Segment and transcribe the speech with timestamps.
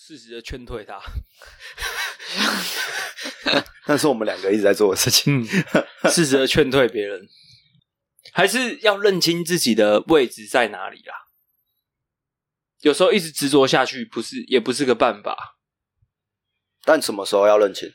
[0.00, 0.96] 适时的劝退他。
[3.88, 5.42] 那是我们两个一直在做的事情。
[5.42, 5.46] 嗯，
[6.08, 7.28] 适时的劝退别人，
[8.32, 11.26] 还是要认清自己的位置在哪里啦。
[12.82, 15.58] 有时候一直执着下去，不是也不是个办法。
[16.84, 17.92] 但什么时候要认清？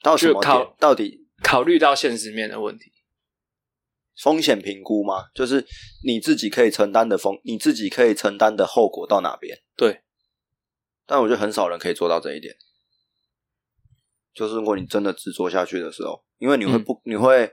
[0.00, 0.76] 到什么就考点？
[0.80, 2.92] 到底考虑到现实面的问题，
[4.20, 5.26] 风险评估吗？
[5.34, 5.66] 就是
[6.04, 9.62] 你自己可以承担的风，你自己可以承担的后果到哪边？
[9.76, 10.02] 对，
[11.06, 12.56] 但我觉得很少人可以做到这一点。
[14.34, 17.52] 就是如果你真的执着下去的时候，因为你会嗯不，你会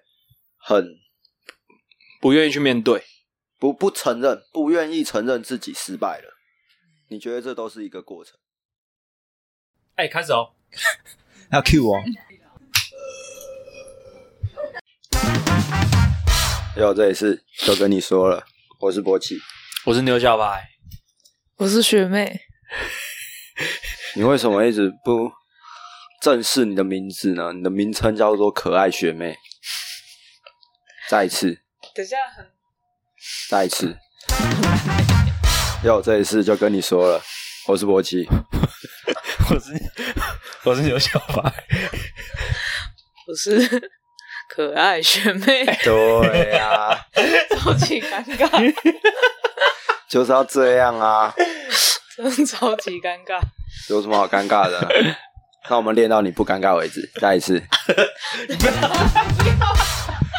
[0.58, 0.98] 很
[2.20, 3.04] 不愿意去面对。
[3.58, 6.38] 不不承认，不愿意承认自己失败了。
[7.08, 8.38] 你觉得这都是一个过程？
[9.96, 10.54] 哎，开始哦。
[11.52, 11.98] 要 Q 我，
[16.78, 18.44] 有这一次就跟你说了，
[18.82, 19.40] 我是博奇。
[19.86, 20.68] 我是牛小白，
[21.56, 22.42] 我是学妹，
[24.16, 25.32] 你为什么一直不
[26.22, 27.54] 正视你的名字呢？
[27.54, 29.38] 你的名称叫做可爱学妹。
[31.08, 31.62] 再一次，
[31.94, 32.46] 等一下很
[33.50, 33.96] 再一次。
[35.82, 37.24] 有这一次就跟你说了，
[37.68, 38.28] 我是博奇。
[39.50, 39.72] 我是
[40.66, 41.66] 我是牛小白。
[43.28, 43.92] 我是
[44.48, 46.98] 可爱学妹， 对呀、
[47.60, 48.74] 超级尴尬，
[50.10, 51.34] 就是要这样啊，
[52.16, 53.40] 真的超级尴尬。
[53.90, 55.16] 有什么好尴尬的呢？
[55.70, 57.10] 那我们练到你不尴尬为止。
[57.20, 57.62] 再一次。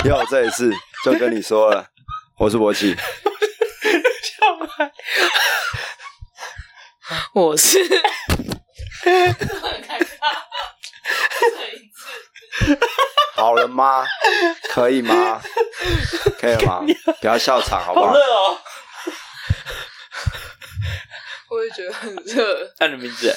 [0.05, 0.73] 要这一次
[1.05, 1.89] 就跟你说了，
[2.39, 2.97] 我是博奇。
[7.35, 7.79] 我是
[13.37, 14.05] 好了吗？
[14.71, 15.41] 可以吗？
[16.39, 16.83] 可以了吗？
[17.21, 18.13] 不要笑场好不好？
[18.13, 18.59] 哦！
[21.51, 22.75] 我也觉得很热。
[22.79, 23.35] 按你名字，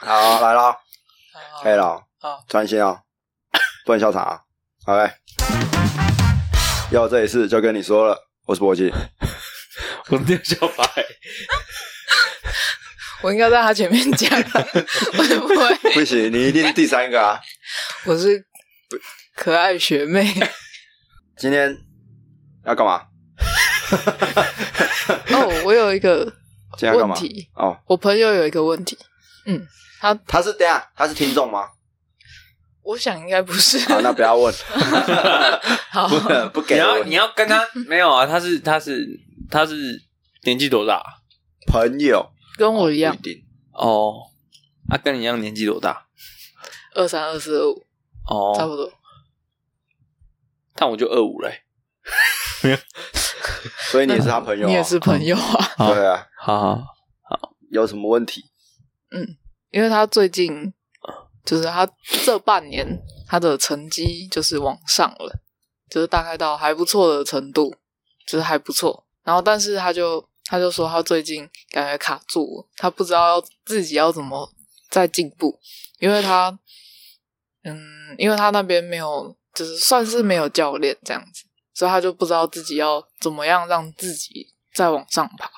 [0.00, 0.76] 好，来了，
[1.62, 3.02] 可以了哦，好，专心哦，
[3.84, 4.40] 不能笑场啊。
[4.86, 5.12] OK，
[6.90, 8.16] 要这一次就跟你说了，
[8.46, 8.90] 我是博基。
[10.08, 10.84] 我是牛小白。
[13.22, 15.92] 我应该在他前面讲， 会不会？
[15.94, 17.40] 不行，你一定第三个啊。
[18.06, 18.44] 我是
[19.36, 20.26] 可爱学妹。
[21.36, 21.76] 今天
[22.64, 23.02] 要干嘛？
[25.32, 26.24] 哦，我有一个
[26.78, 27.14] 今天要干嘛？
[27.14, 28.96] 问题，哦，我朋友有一个问题，
[29.46, 29.66] 嗯，
[30.00, 31.68] 他他是等一下他是听众吗？
[32.82, 33.78] 我想应该不是。
[33.80, 34.52] 好，那不要问，
[35.92, 36.08] 好，
[36.52, 38.26] 不给问要你要跟他没有啊？
[38.26, 39.06] 他是他是
[39.50, 40.00] 他是
[40.44, 41.02] 年纪多大？
[41.66, 42.26] 朋友
[42.60, 43.44] 跟我一样不，一定。
[43.72, 44.28] 哦，
[44.88, 46.06] 他、跟你一样年纪多大？
[46.94, 47.86] 二三、二四、二五，
[48.28, 48.92] 哦，差不多。
[50.74, 51.62] 但我就二五嘞。
[53.90, 55.72] 所以你也是他朋友、啊，你也是朋友啊？
[55.78, 56.76] 好 对啊，好好
[57.22, 58.44] 好有什么问题？
[59.10, 59.36] 嗯
[59.70, 60.74] 因为他最近
[61.44, 61.88] 就是他
[62.24, 62.86] 这半年
[63.26, 65.40] 他的成绩就是往上了，
[65.88, 67.74] 就是大概到还不错的程度，
[68.26, 69.06] 就是还不错。
[69.22, 74.52] 然后，但是他就他就说他最近感觉卡住了，他不知道要自己要怎么
[74.90, 75.56] 再进步，
[76.00, 76.58] 因为他
[77.62, 77.78] 嗯，
[78.18, 85.48] 因为他那边没有，就是算是没有教练这样子，所以他就不知道自己要怎么样让自己再往上爬。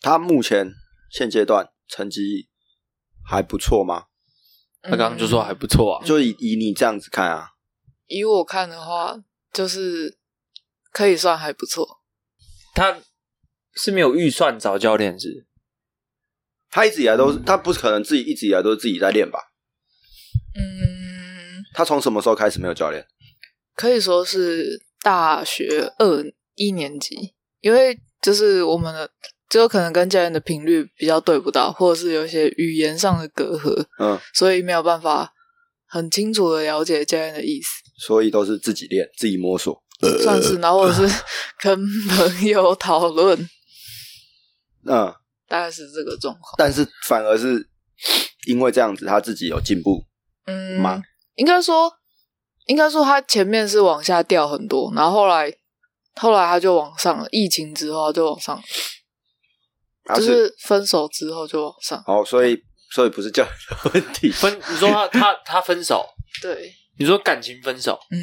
[0.00, 0.72] 他目前
[1.12, 2.48] 现阶段成绩
[3.24, 4.06] 还不错吗？
[4.82, 6.04] 他刚刚就说还不错啊。
[6.04, 7.50] 就以以你这样子看啊，
[8.08, 9.16] 以我看的话，
[9.52, 10.18] 就是
[10.90, 12.00] 可以算还不错。
[12.74, 13.00] 他
[13.74, 15.46] 是没有预算找教练是？
[16.70, 19.38] 他一直以来都是，他不可能自己一直以来都是自己在练吧？
[20.54, 23.06] 嗯，他从什么时候开始没有教练？
[23.74, 26.24] 可以说是大学二
[26.56, 29.08] 一年级，因为就是我们的
[29.48, 35.32] 就可能跟教练的频率比较对不到，或者是有一些语言上的隔阂，嗯，所以没有办法
[35.86, 37.68] 很清楚的了解教练的意思，
[37.98, 39.82] 所以都是自己练，自己摸索。
[40.22, 41.02] 算是，然后是
[41.58, 43.36] 跟朋友讨论，
[44.90, 45.14] 嗯，
[45.46, 46.54] 大概是这个状况。
[46.56, 47.68] 但是反而是
[48.46, 50.04] 因为这样子，他自己有进步
[50.46, 51.02] 嗯吗？
[51.34, 51.92] 应该说，
[52.66, 55.52] 应该说他前面是往下掉很多，然后后来
[56.16, 57.28] 后来他就往上了。
[57.30, 62.02] 疫情之后他就往上了，就是是分手之后就往上。
[62.06, 66.04] 哦，所以所以不是教育的问题， 分，你说他他他分手？
[66.42, 67.98] 对，你说感情分手？
[68.10, 68.18] 嗯，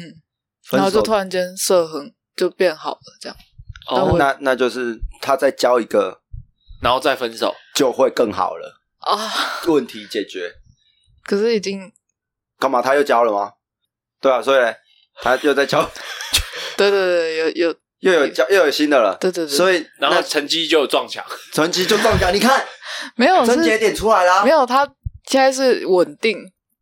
[0.64, 3.36] 分然后就突然间色痕就变好了，这样。
[3.88, 6.20] 但哦，那那就是他在教一个
[6.80, 7.54] 然后再分手？
[7.74, 9.16] 就会更好了，啊，
[9.66, 10.52] 问题解决。
[11.24, 11.92] 可是已经
[12.58, 12.80] 干嘛？
[12.80, 13.52] 他又交了吗？
[14.20, 14.74] 对啊，所以
[15.20, 15.82] 他又在交。
[16.76, 21.24] 对对对，有有又有交又有新的了，对对对所以然后那成绩就撞墙。
[21.52, 22.32] 成绩就撞墙。
[22.32, 22.64] 你看，
[23.16, 24.50] 没有症结是点出来啦没。
[24.50, 24.86] 有，他
[25.26, 26.38] 现在是稳定，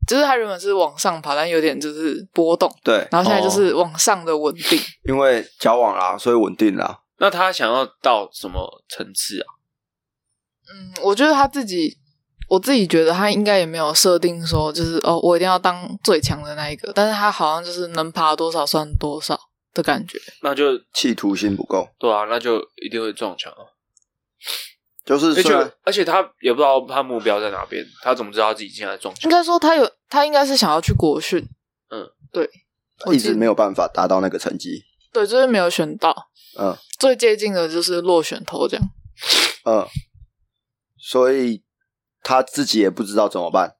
[0.07, 4.79] 就是他原本是往上爬，但有点就是波动，对，然后现在就是往上的稳定。
[5.05, 7.01] 因为交往啦，所以稳定啦。
[7.19, 9.47] 那他想要到什么层次啊？
[10.73, 11.97] 嗯，我觉得他自己，
[12.49, 19.39] 我自己觉得他应该也没有设定说，就是哦，我一定要当最强的那一个，但是他好像就是能爬多少算多少
[19.73, 20.19] 的感觉。
[20.43, 23.65] 那就企图心不够，对啊，那就一定会撞墙啊。
[25.05, 29.25] 就是而虽然且而且他也不知道他目标在哪边，他怎么知道他自己现在撞墙？
[29.25, 31.47] 应该说他有，他应该是想要去国训，
[31.91, 32.49] 嗯，对，
[33.05, 34.83] 我记得一直没有办法达到那个成绩。
[35.13, 36.29] 对，就是没有选到，
[36.59, 38.87] 嗯最接近的就是落选头这样。
[39.67, 39.87] 嗯，
[41.07, 41.63] 所以
[42.23, 43.77] 他自己也不知道怎么办。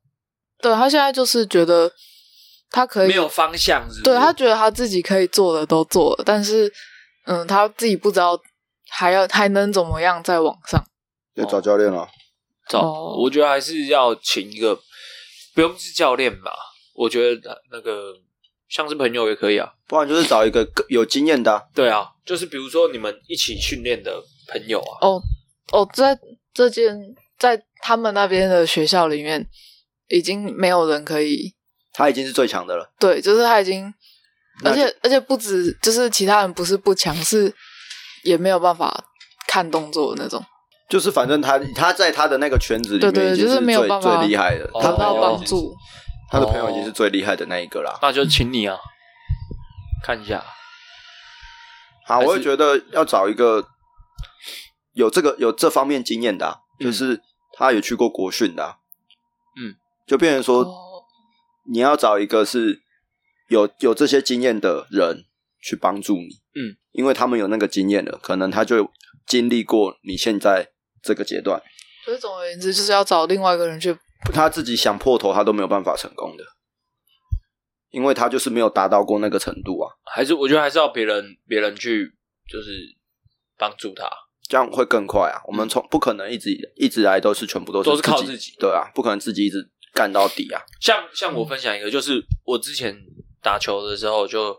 [0.61, 1.91] 对他现在就是觉得
[2.71, 4.03] 他可以没有方向是是？
[4.03, 6.71] 对他觉得他自己可以做的都做了，但是
[7.25, 8.39] 嗯，他自己不知道
[8.91, 10.85] 还要还能怎么样在网上。
[11.35, 12.07] 要找教练了，
[12.69, 14.79] 找，哦我觉得还是要请一个，
[15.55, 16.53] 不用是教练吧？
[16.95, 18.15] 我觉得那个
[18.69, 19.73] 像是朋友也可以啊。
[19.89, 25.21] 不然就是找一个有经验的啊、对啊，就是比如说你们一起训练的朋友啊，哦
[25.73, 26.19] 哦，在
[26.55, 26.97] 这件
[27.39, 29.47] 在他们那边的学校里面，
[30.09, 31.53] 已经没有人可以
[31.93, 32.91] 他已经是最强的了。
[32.99, 33.93] 对，就是他已经，
[34.65, 37.53] 而且而且不止，就是其他人不是不强，是
[38.23, 39.05] 也没有办法
[39.47, 40.43] 看动作的那种。
[40.89, 45.75] 就是反正他他在他的那个圈子里对对面已经就是没有最办法最厉害的，哦他得到帮助，
[46.31, 47.99] 他的朋友已经是最厉害的那一个啦。
[48.03, 48.79] 那就请你啊，
[50.05, 50.45] 看一下。
[52.07, 53.67] 好，我会觉得要找一个
[54.95, 56.87] 有这个有这方面经验的啊、嗯。
[56.87, 57.21] 就是
[57.53, 58.77] 他有去过国训的啊、
[59.61, 59.77] 嗯，
[60.07, 61.05] 就变成说哦，
[61.71, 62.83] 你要找一个是
[63.49, 65.25] 有有这些经验的人
[65.63, 68.91] 去帮助你，嗯，因为他们有那个经验了，可能他就
[69.25, 71.63] 经历过你现在这个阶段，
[72.05, 73.97] 所以总而言之，就是要找另外一个人去。
[74.33, 76.45] 他自己想破头，他都没有办法成功的，
[77.91, 82.11] 因为他就是没有达到过那个程度啊，还是我觉得还是要别人别人去
[82.51, 82.73] 就是
[83.57, 84.11] 帮助他。
[84.55, 85.43] 这样会更快啊。
[85.49, 90.63] 我们从不可能一直一直来都是全部都是都是靠自自己对啊，不可能自己一直干到底啊。
[90.81, 92.97] 像像我分享一个，就是我之前
[93.43, 94.57] 打球的时候，就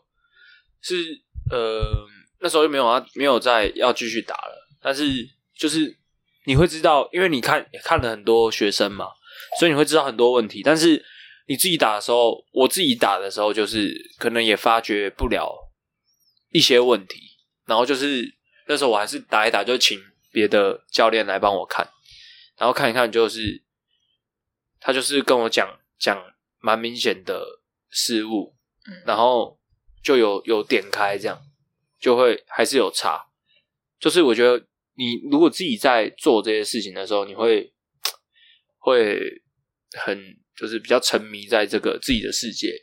[0.81, 0.97] 是
[1.49, 1.81] 呃
[2.41, 5.25] 那时候就没有啊没有再要继续打了，但是
[5.57, 5.97] 就是
[6.45, 9.07] 你会知道，因为你看看了很多学生嘛，
[9.57, 11.01] 所以你会知道很多问题，但是
[11.47, 15.71] 你自己打的时候，我自己打的时候，就是可能也发觉不了
[16.51, 17.21] 一些问题，
[17.65, 18.35] 然后就是
[18.67, 19.99] 那时候我还是打一打，就请
[20.31, 21.87] 别的教练来帮我看，
[22.57, 23.63] 然后看一看，就是
[24.79, 26.17] 他就是跟我讲讲
[26.59, 28.55] 蛮明显的失误，
[28.87, 29.59] 嗯然后
[30.03, 31.41] 就有有点开，这样
[31.99, 33.27] 就会还是有差。
[33.99, 34.65] 就是我觉得
[34.95, 37.73] 你如果自己在做这些事情的时候，你会
[38.77, 39.41] 会
[39.91, 42.73] 很就是比较沉迷在这个自己的世界，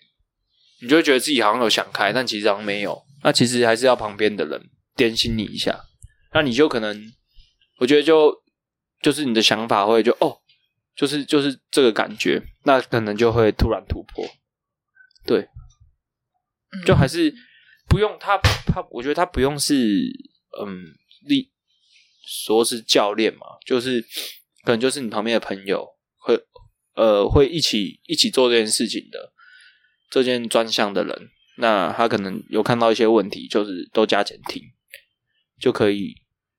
[0.81, 3.05] 你就会觉得自己好像有想开，但其实好像没有。
[3.23, 5.85] 那其实还是要旁边的人点醒你一下，
[6.33, 7.13] 那你就可能，
[7.79, 8.43] 我觉得就
[9.01, 10.41] 就是你的想法会就哦，
[10.95, 14.25] 就是就是这个感觉，那可能就会突然突破。
[15.25, 15.49] 对，
[16.73, 16.85] 嗯。
[16.85, 17.35] 就还是
[17.89, 19.75] 不用他他，我觉得他不用是
[20.61, 20.83] 嗯
[21.27, 21.51] 力
[22.25, 24.01] 说是教练嘛，就是
[24.65, 25.87] 可能就是你旁边的朋友
[26.19, 26.39] 会
[26.95, 29.33] 呃会一起一起做这件事情的
[30.11, 34.63] 这件专项的人，那他可能有看到一些问题，就是都加减听，
[35.63, 36.15] 就可以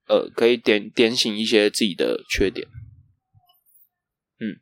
[0.08, 2.66] 呃可以点点醒一些自己的缺点。
[4.40, 4.56] 嗯。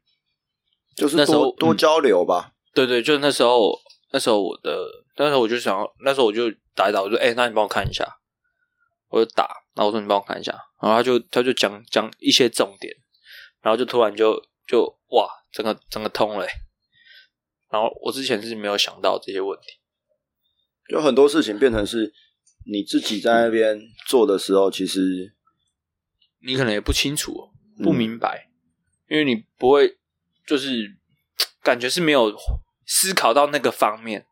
[0.96, 1.56] 就是那时候嗯。
[1.60, 2.54] 多多交流吧。
[2.74, 3.78] 对对，就是那时候，
[4.12, 8.08] 那时候我的，那时候我就想要，那时候我就打一打，我就哎、那你帮我看一下，
[9.10, 9.44] 我就打，
[9.76, 12.96] 然后我说你帮我看一下，然后他就他就讲讲一些重点，
[13.62, 16.52] 然后就突然就就哇，整个整个通了欸、
[17.70, 19.68] 然后我之前是没有想到这些问题，
[20.88, 22.14] 有很多事情变成是
[22.66, 25.34] 你自己在那边做的时候，其实
[26.46, 27.50] 你可能也不清楚，
[27.80, 28.50] 嗯不明白，
[29.10, 29.98] 因为你不会
[30.48, 30.98] 就是
[31.64, 32.34] 感觉是没有
[32.86, 34.26] 思考到那个方面，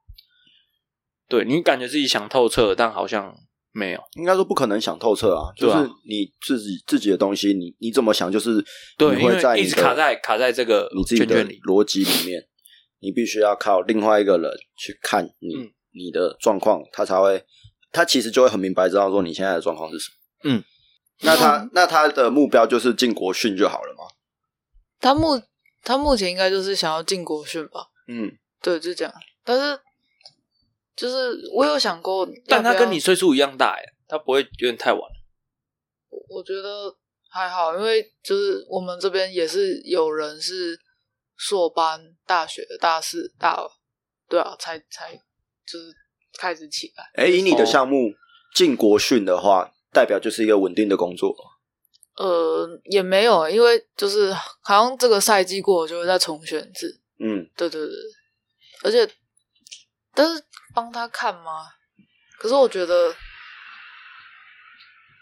[1.27, 3.36] 对你感觉自己想透彻，但好像
[3.71, 4.01] 没有。
[4.15, 5.51] 应该说不可能想透彻啊。
[5.55, 8.63] 就是你自己自己的东西，你你怎么想，就是
[8.98, 11.45] 对，你因为一直会在你卡在卡在这个你自己的。
[11.67, 12.48] 逻辑里面，
[13.00, 17.43] 你必须要靠另外一个人去看你、嗯你的状况，他才会，
[17.91, 20.51] 他其实就会很明白知道说你现在的状况是什么。
[20.51, 20.63] 嗯，
[21.22, 24.05] 那他那他的目标就是进国训就好了嘛。
[25.00, 25.41] 他目
[25.84, 27.88] 他目前应该就是想要进国训吧？
[28.08, 28.31] 嗯，
[28.62, 29.13] 对，就这样。
[29.43, 29.79] 但是
[30.96, 35.01] 就是我有想过要要，但他跟你岁数一样大哎，他不会有点太晚。
[36.29, 36.96] 我觉得
[37.29, 40.79] 还好，因为就是我们这边也是有人是
[41.36, 43.69] 硕班、大学大四、大二，
[44.27, 45.15] 对啊，才才
[45.65, 45.93] 就是
[46.39, 47.03] 开始起来。
[47.15, 48.13] 哎，以你的项目
[48.55, 51.36] 进国训的话，代表就是一个稳定的工作。
[52.15, 57.00] 呃，也没有，因为就是好像这个赛季过了就会再重选一次。
[57.19, 57.93] 嗯，对对对，
[58.84, 59.10] 而且
[60.13, 60.41] 但是
[60.74, 61.67] 帮他看吗？
[62.38, 63.13] 可是我觉得，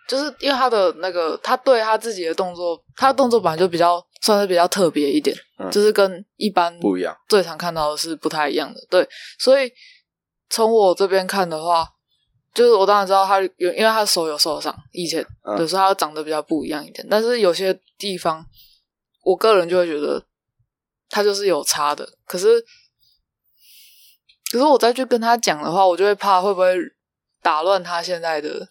[0.08, 7.16] 就是因为他的那个，他对他自己的动作，他的动作本来就比较算是比较特别一点，嗯就是跟一般不一样。
[7.28, 8.80] 最常看到的是不太一样的。
[8.90, 9.08] 对，
[9.40, 9.72] 所以
[10.50, 11.88] 从我这边看的话，
[12.54, 18.46] 就是我当然知道他有，因为他手有受伤，以前嗯有时候他长得比较不一样一点，但是有些地方，
[19.24, 20.26] 我个人就会觉得
[21.10, 22.08] 他就是有差的。
[22.26, 22.62] 可是，
[24.52, 26.76] 可是我再去跟他讲的话，我就会怕会不会
[27.42, 28.68] 打乱他现在的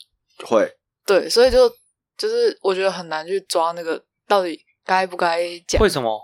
[0.47, 1.68] 会，对，所以就
[2.16, 6.23] 就是我觉得很难去抓那个到底该不该讲为什么。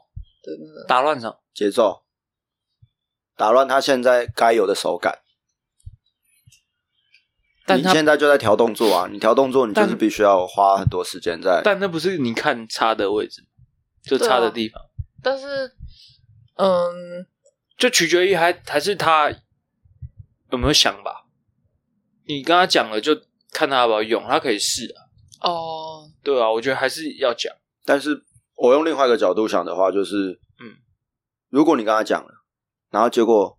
[0.89, 1.39] 打乱什么？
[1.55, 2.03] 节奏，
[3.37, 5.22] 打乱他现在该有的手感。
[7.63, 11.61] 你但你现在就在调动作啊，你调动作，你就是必须要花很多时间在。
[11.63, 13.47] 但那不是你看差的位置，
[14.03, 14.83] 就差的地方，
[15.23, 15.73] 但是，
[16.57, 17.27] 嗯，
[17.79, 19.31] 就取决于还还是他
[20.51, 21.27] 有没有想吧。
[22.27, 23.17] 你跟他讲了，就
[23.53, 25.49] 看他要不要用，他可以试啊。
[25.49, 27.53] 哦，对啊，我觉得还是要讲。
[27.85, 28.25] 但是
[28.57, 30.77] 我用另外一个角度想的话，就是，嗯，
[31.49, 32.45] 如果你跟他讲了，
[32.91, 33.59] 然后结果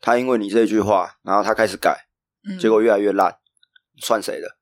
[0.00, 2.03] 他因为你这句话，然后他开始改，
[2.46, 3.38] 嗯结果越来越烂，
[4.00, 4.58] 算谁的？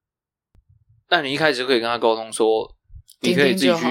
[1.08, 2.74] 但你一开始就可以跟他沟通说，
[3.20, 3.84] 你可以自己去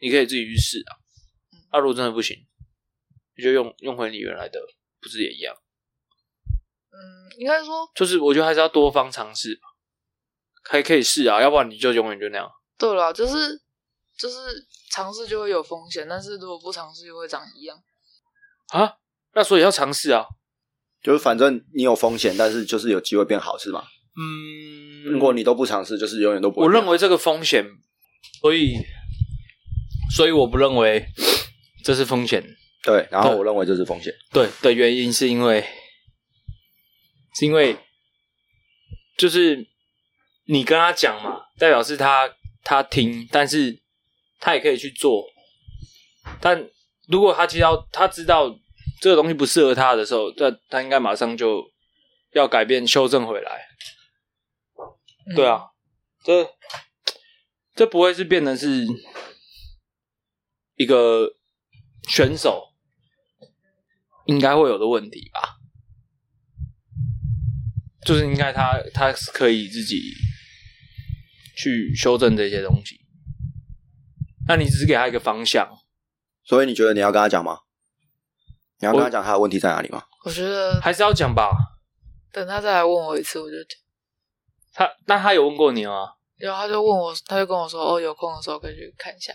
[0.00, 0.98] 你可以自己去试啊。
[1.72, 2.36] 那、如果真的不行，
[3.36, 4.60] 你就用用回你原来的，
[5.00, 5.54] 不是也一样？
[6.92, 9.68] 嗯，应该说就是我觉得还是要多方尝试吧，
[10.68, 12.50] 还可以试啊，要不然你就永远就那样。
[12.76, 13.62] 对了，就是
[14.18, 17.80] 就是尝试就会有风险，但是如果不尝试就会长一样。
[18.72, 18.96] 啊，
[19.34, 20.26] 那所以要尝试啊。
[21.02, 23.82] 就是反正你有风险，但是就是有机会变好，是吗？
[24.16, 26.66] 嗯，如果你都不尝试，就是永远都不会。
[26.66, 27.64] 我认为这个风险，
[28.40, 28.76] 所以
[30.14, 31.06] 所以我不认为
[31.82, 32.44] 这是风险。
[32.82, 34.12] 对，然后我认为这是风险。
[34.32, 35.64] 对的原因是因为
[37.34, 37.76] 是因为
[39.16, 39.66] 就是
[40.46, 42.28] 你跟他讲嘛，代表是他
[42.64, 43.80] 他听，但是
[44.38, 45.24] 他也可以去做。
[46.40, 46.68] 但
[47.08, 48.54] 如果他知道他知道
[49.00, 51.70] 这个东西不适合他的时候，那他应该马上就
[52.32, 53.66] 要改变修正回来。
[55.26, 55.62] 嗯对啊，
[56.24, 56.50] 这
[57.74, 58.84] 这不会是变成是
[60.74, 61.36] 一个
[62.08, 62.72] 选手
[64.26, 65.58] 应该会有的问题吧？
[68.04, 70.00] 就是应该他他是可以自己
[71.56, 73.00] 去修正这些东西。
[74.48, 75.70] 那你只是给他一个方向，
[76.42, 77.60] 所以你觉得你要跟他讲吗？
[78.80, 80.02] 你要跟他讲他的问题在哪里吗？
[80.24, 81.50] 我觉得还是要讲吧？
[82.32, 83.78] 等他再来问我一次，我就讲。
[84.72, 86.14] 他那他有问过你吗？
[86.36, 89.32] 有他就问我，他就跟我说：“哦，有空的时候可以去看一下。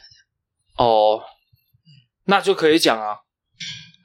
[0.77, 1.21] 哦，
[2.25, 3.17] 那就可以讲啊，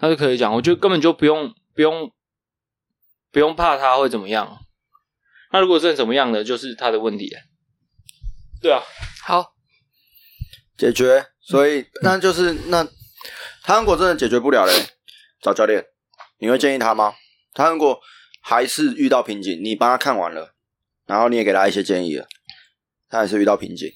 [0.00, 0.52] 那就可以讲。
[0.52, 2.12] 我觉得根本就不用不用
[3.30, 4.58] 不用怕他会怎么样。
[5.52, 7.40] 那如果真的怎么样的，就是他的问题了。
[8.60, 8.82] 对啊，”
[9.24, 9.54] 好，
[10.76, 12.86] 解决，所以那就是那
[13.62, 14.72] 他如果真的解决不了嘞，
[15.40, 15.86] 找教练，
[16.38, 17.14] 你会建议他吗？
[17.52, 18.00] 他如果
[18.42, 20.54] 还是遇到瓶颈，你帮他看完了，
[21.06, 22.26] 然后你也给他一些建议了，
[23.08, 23.90] 他还是遇到瓶颈，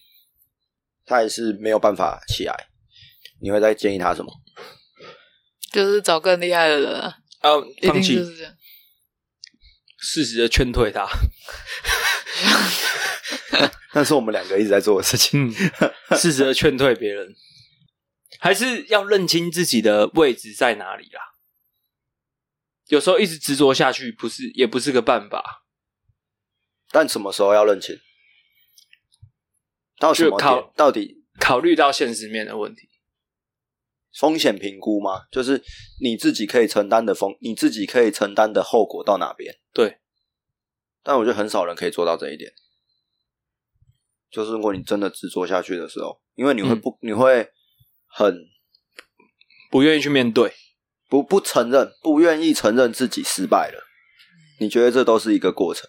[1.04, 2.68] 他还是没有办法起来，
[3.40, 4.32] 你会再建议他什么？
[5.72, 8.54] 就是找更厉害的人啊，啊，一定就是这样。
[9.98, 11.08] 适时的劝退他。
[13.94, 15.48] 那是我们两个一直在做的事情。
[15.48, 15.54] 嗯，
[16.16, 17.34] 适时的劝退别人，
[18.38, 21.33] 还是要认清自己的位置在哪里啦。
[22.88, 25.64] 有时候一直执着下去，不是也不是个办法。
[26.90, 27.98] 但什么时候要认清？
[29.98, 30.72] 到什么考点？
[30.76, 32.90] 到底考虑到现实面的问题，
[34.12, 35.22] 风险评估吗？
[35.32, 35.62] 就是
[36.00, 39.58] 你自己可以承担的风，你自己可以承担的后果到哪边？
[39.72, 39.98] 对，
[41.02, 42.52] 但我觉得很少人可以做到这一点。
[44.30, 47.48] 就是如果你真的执着下去的时候，因为你会嗯不，你会
[48.06, 48.36] 很
[49.70, 50.52] 不愿意去面对。
[51.14, 53.84] 不不承认，不愿意承认自己失败了。
[54.58, 55.88] 你觉得这都是一个过程？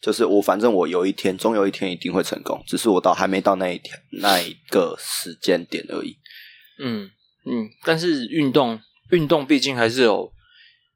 [0.00, 6.16] 就是我反正我有一天，终有一天一定会成功，只是我到还没到那一天那一个时间点而已。
[6.82, 7.10] 嗯
[7.44, 10.32] 嗯，但是运动运动毕竟还是有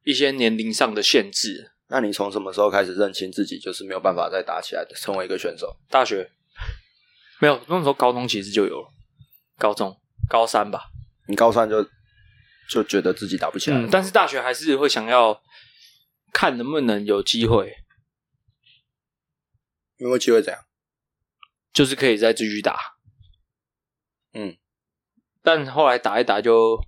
[0.05, 1.73] 一些年龄上的限制。
[1.89, 5.77] 那你从什么时候开始认清自己就是没有办法再打起来的，成为一个选手？
[5.91, 6.31] 大学
[7.43, 8.89] 没有，那时候高中其实就有了，
[9.59, 9.95] 高中
[10.31, 10.85] 高三吧。
[11.29, 11.87] 你高三就
[12.73, 15.43] 就觉得自己打不起来嗯，但是大学还是会想要
[16.33, 17.77] 看能不能有机会，
[19.99, 20.65] 有没有机会怎样？
[21.73, 22.79] 就是可以再继续打。
[24.33, 24.57] 嗯，
[25.43, 26.81] 但后来打一打就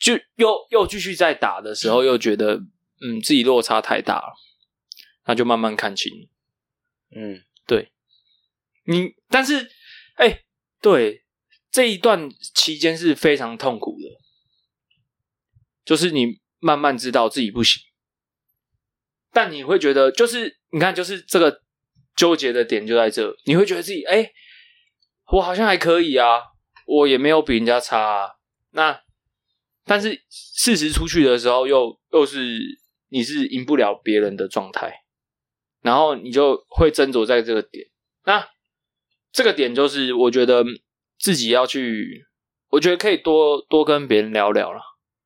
[0.00, 2.56] 就又又继续再打的时候，又觉得
[3.00, 4.34] 嗯自己落差太大了，
[5.26, 6.12] 那就慢慢看清。
[7.16, 7.92] 嗯，对
[8.86, 9.70] 你但是
[10.16, 10.44] 哎、
[10.80, 11.24] 对
[11.70, 14.06] 这一段期间是非常痛苦的，
[15.84, 17.82] 就是你慢慢知道自己不行，
[19.32, 21.60] 但你会觉得就是你看，就是这个
[22.16, 24.30] 纠结的点就在这，你会觉得自己哎、
[25.32, 26.40] 我好像还可以啊，
[26.86, 28.30] 我也没有比人家差、啊，
[28.70, 29.00] 那
[29.84, 32.78] 但是事实出去的时候又又是
[33.10, 35.04] 你是赢不了别人的状态，
[35.82, 37.86] 然后你就会斟酌在这个点。
[38.24, 38.48] 那
[39.30, 40.64] 这个点就是我觉得
[41.18, 42.24] 自己要去，
[42.70, 44.80] 我觉得可以多多跟别人聊聊了。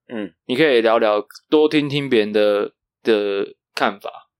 [0.09, 2.73] 嗯，你可以聊聊，多听听别人的
[3.03, 4.31] 的看法，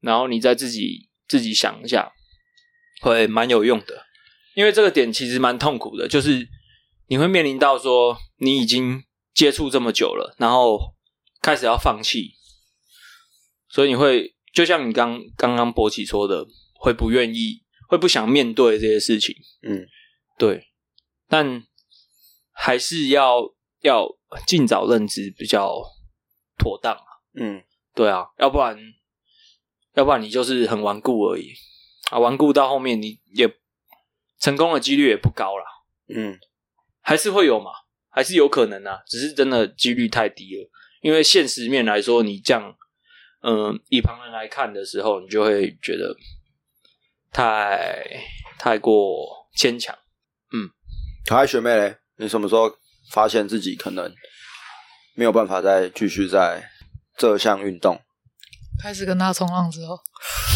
[0.00, 2.12] 然后你再自己自己想一下，
[3.00, 4.06] 会蛮有用的。
[4.54, 6.46] 因为这个点其实蛮痛苦的，就是
[7.06, 9.02] 你会面临到说你已经
[9.32, 10.94] 接触这么久了，然后
[11.40, 12.34] 开始要放弃，
[13.68, 19.34] 所以你会就像你刚刚刚博奇说的，会不愿意，会不想面对这些事情。
[19.62, 19.86] 嗯，
[20.36, 20.68] 对，
[21.28, 21.64] 但
[22.52, 25.82] 还是要要尽早认知比较
[26.58, 27.04] 妥当啊。
[27.34, 27.62] 嗯，
[27.94, 28.76] 对啊，要不然
[29.94, 31.52] 要不然你就是很顽固而已
[32.10, 33.48] 啊，顽固到后面你也
[34.38, 35.64] 成功的几率也不高啦，
[36.08, 36.38] 嗯，
[37.00, 37.70] 还是会有嘛，
[38.08, 40.70] 还是有可能啊，只是真的几率太低了。
[41.02, 42.76] 因为现实面来说，你这样，
[43.42, 46.14] 嗯、以旁人来看的时候，你就会觉得
[47.32, 48.04] 太
[48.58, 49.96] 太过牵强。
[51.26, 52.68] 可爱学妹嘞，你什么时候
[53.10, 54.14] 发现自己可能
[55.14, 56.70] 没有办法再继续在
[57.16, 58.00] 这项运动？
[58.82, 59.98] 开始跟他冲浪之后，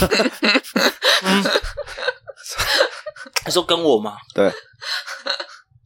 [3.44, 4.16] 你说跟我吗？
[4.34, 4.50] 对，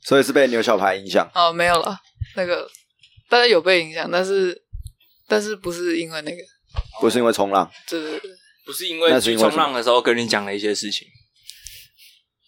[0.03, 1.29] 所以是被牛小排影响。
[1.35, 1.99] 哦，没有了，
[2.37, 2.71] 那个，
[3.29, 4.63] 大家有被影响，但是
[5.27, 6.37] 但是不是因为那个，
[7.01, 8.31] 不是因为冲浪，对对对，
[8.65, 11.09] 不是因为那是因为去冲浪的时候跟你讲了一些事情，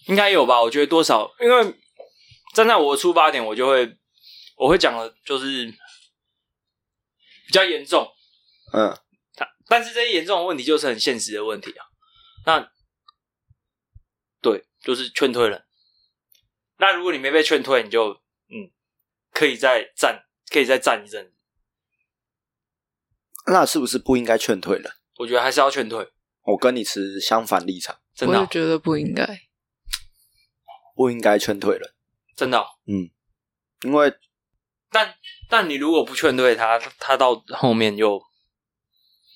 [0.06, 0.62] 应该有吧？
[0.62, 1.74] 我觉得多少，因为
[2.54, 3.92] 站在我的出发点，我就会
[4.60, 5.64] 我会讲的，就是
[7.46, 8.06] 比较严重，
[8.74, 8.94] 嗯，
[9.34, 11.86] 但但是这些严重的问题就是很现实的问题啊。
[12.44, 12.70] 那
[14.42, 15.66] 对，就是劝退了。
[16.76, 18.12] 那如果你没被劝退，你就
[18.50, 18.70] 嗯，
[19.32, 21.32] 可以再站，可以再站一阵子。
[23.46, 24.98] 那是不是不应该劝退了？
[25.20, 29.48] 我觉得还是要劝退，我跟你持相反立场，真的啊、我就觉得不应该。
[30.94, 31.94] 不应该劝退了，
[32.36, 33.08] 真的嗯、
[33.84, 34.12] 因为
[34.90, 35.14] 但
[35.48, 38.20] 但你如果不劝退他，他到后面又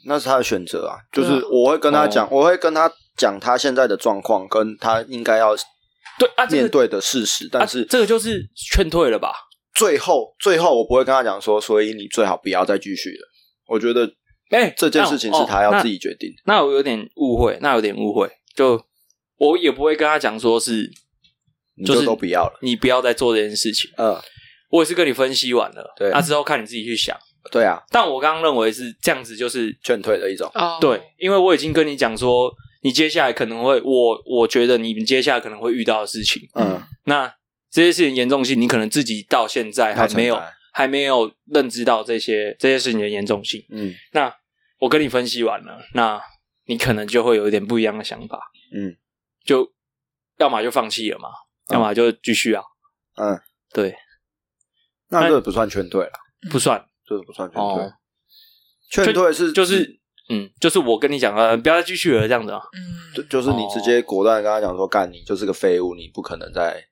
[0.06, 0.98] 那是他的选择啊。
[1.12, 5.54] 就是我会跟他讲，哦我会跟他讲他现在的状况，跟他应该要
[6.18, 7.48] 对啊，这个面对的事实。
[7.50, 9.32] 但是啊、这个就是劝退了吧？
[9.74, 13.28] 最后，最后我不会跟他讲说，所以你最好不要再继续了。
[13.66, 14.08] 我觉得
[14.50, 15.94] 哎、这件事情是他要自己。
[15.94, 16.42] 己决定的。
[16.44, 18.80] 那我有点误会，那有点误会，就
[19.38, 20.88] 我也不会跟他讲说是
[21.76, 22.58] 你就是都不要了。
[22.62, 23.90] 你不要再做这件事情。
[23.96, 24.20] 嗯，
[24.74, 26.10] 我也是跟你分析完了，对。
[26.10, 27.16] 那之后看你自己去想。
[27.52, 30.50] 对啊，但我刚刚认为是这样子，就是劝退的一种。
[30.54, 37.32] 哦，对，因为我已经跟你讲说，你接下来可能会，我我觉得你们接下来可能会遇到的事情，嗯，那
[37.70, 43.64] 这些事情严重性，你可能自己到现在还没有要承担还没有认知到这些这些事情的严重性。
[43.68, 43.94] 嗯。
[44.12, 44.34] 那
[44.80, 46.20] 我跟你分析完了，那
[46.64, 48.40] 你可能就会有一点不一样的想法，
[48.74, 48.96] 嗯。
[49.44, 49.70] 就
[50.38, 51.28] 要么就放弃了嘛，
[51.68, 52.62] 嗯要么就继续啊。
[53.16, 53.38] 嗯，
[53.72, 53.94] 对，
[55.22, 56.12] 那这不算劝退了，
[56.50, 57.92] 不算这个不算劝退哦。
[58.90, 62.60] 劝退是就是嗯，就是我跟你讲啊，不要再继续了这样子啊。
[62.72, 66.82] 嗯，就就是你直接果断跟他讲说，干你就是个废物，你不可能再，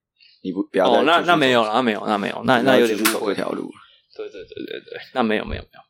[0.42, 3.70] 你不不要再哦，那那没有了，那没有，那没有，那那有点走误会这条路。
[4.14, 5.80] 对对对对对，那没有没有没有。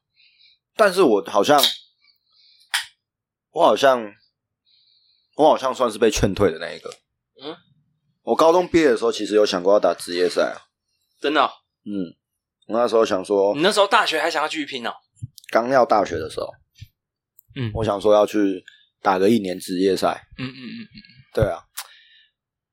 [0.77, 1.61] 但是我好像，
[3.51, 4.13] 我好像，
[5.37, 6.91] 我好像算是被劝退的那一个。
[7.43, 7.57] 嗯，
[8.23, 10.71] 我高中毕业的时候，其实有想过要打职业赛啊。
[11.21, 11.51] 真的哦、
[11.85, 12.15] 嗯，
[12.69, 14.93] 我那时候想说你，那时候大学还想要继续拼哦？
[15.51, 16.49] 刚要大学的时候，
[17.57, 18.65] 嗯我想说要去
[19.01, 20.27] 打个一年职业赛。
[20.39, 20.99] 嗯嗯嗯嗯。
[21.35, 21.65] 对啊，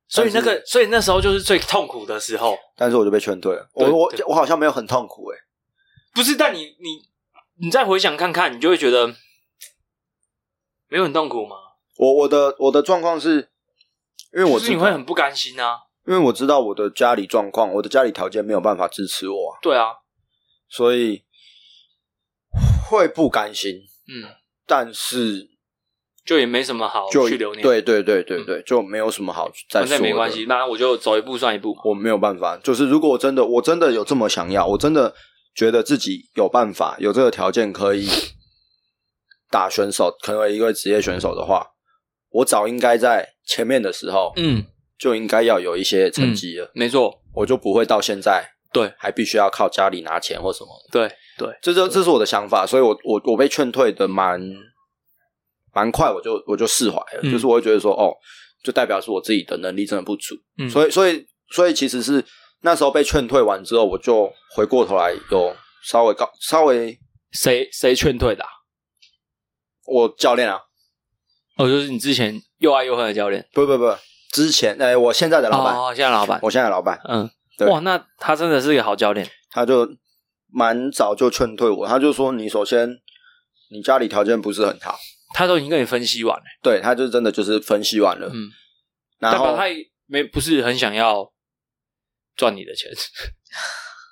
[0.07, 2.57] 所以那个，所以那时候就是最痛苦的时候。
[2.75, 3.69] 但是我就被劝退了。
[3.73, 5.41] 我我我好像没有很痛苦诶、欸
[6.13, 7.07] 不是，但你你
[7.61, 9.07] 你再回想看看，你就会觉得，
[10.87, 11.55] 没有很痛苦吗？
[11.97, 13.49] 我我的我的状况是，
[14.33, 15.77] 因为我就是你会很不甘心啊。
[16.05, 19.87] 因为我知道我的家里状况，我的家里条件没有办法支持我、啊，对啊，
[20.67, 21.23] 所以
[22.89, 23.75] 会不甘心，
[24.07, 24.29] 嗯，
[24.65, 25.47] 但是
[26.25, 31.75] 就也没什么好就去留念，，对对对对对，就没有什么好再反说没关系，那我就走一步算一步。
[31.83, 35.13] 我没有办法，就是如果我真的我真的有这么想要，我真的
[35.55, 38.07] 觉得自己有办法有这个条件可以
[39.51, 41.67] 打选手，成为一个职业选手的话，
[42.29, 44.65] 我早应该在前面的时候嗯，
[44.99, 48.93] 就应该要有一些成绩了，没错，我就不会到现在对。
[48.97, 50.69] 还必须要靠家里拿钱或什么。
[50.91, 51.07] 的。
[51.07, 54.39] 对对，这这这是我的想法，所以我我我被劝退的蛮
[55.73, 57.31] 蛮快，我就我就释怀了，嗯。
[57.31, 58.13] 就是我会觉得说，哦，
[58.61, 60.69] 就代表是我自己的能力真的不足，嗯。
[60.69, 62.23] 所以所以所以其实是
[62.61, 66.99] 那时候被劝退完之后，我就回过头来有稍微告稍微
[67.31, 68.49] 谁谁劝退的啊？
[69.85, 70.59] 我教练啊，
[71.55, 73.85] 哦，就是你之前又爱又恨的教练，不不不，
[74.31, 77.67] 之前哎、我现在的老板，哦，现在老板，我现在的老板，嗯，对。
[77.67, 79.87] 哇，那他真的是个好教练，他就
[80.51, 82.89] 蛮早就劝退我，他就说你首先
[83.71, 84.97] 你家里条件不是很好，
[85.33, 88.49] 他都已经跟你分析完了，对，他就真的就是分析完了，嗯，
[89.19, 91.31] 然后他也没不是很想要
[92.35, 92.89] 赚你的钱，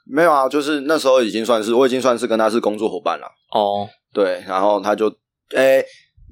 [0.06, 5.14] 没有啊，就是那时候已经算是我已经算是跟他是工作伙伴了，哦，对，然后他就
[5.56, 5.86] 诶、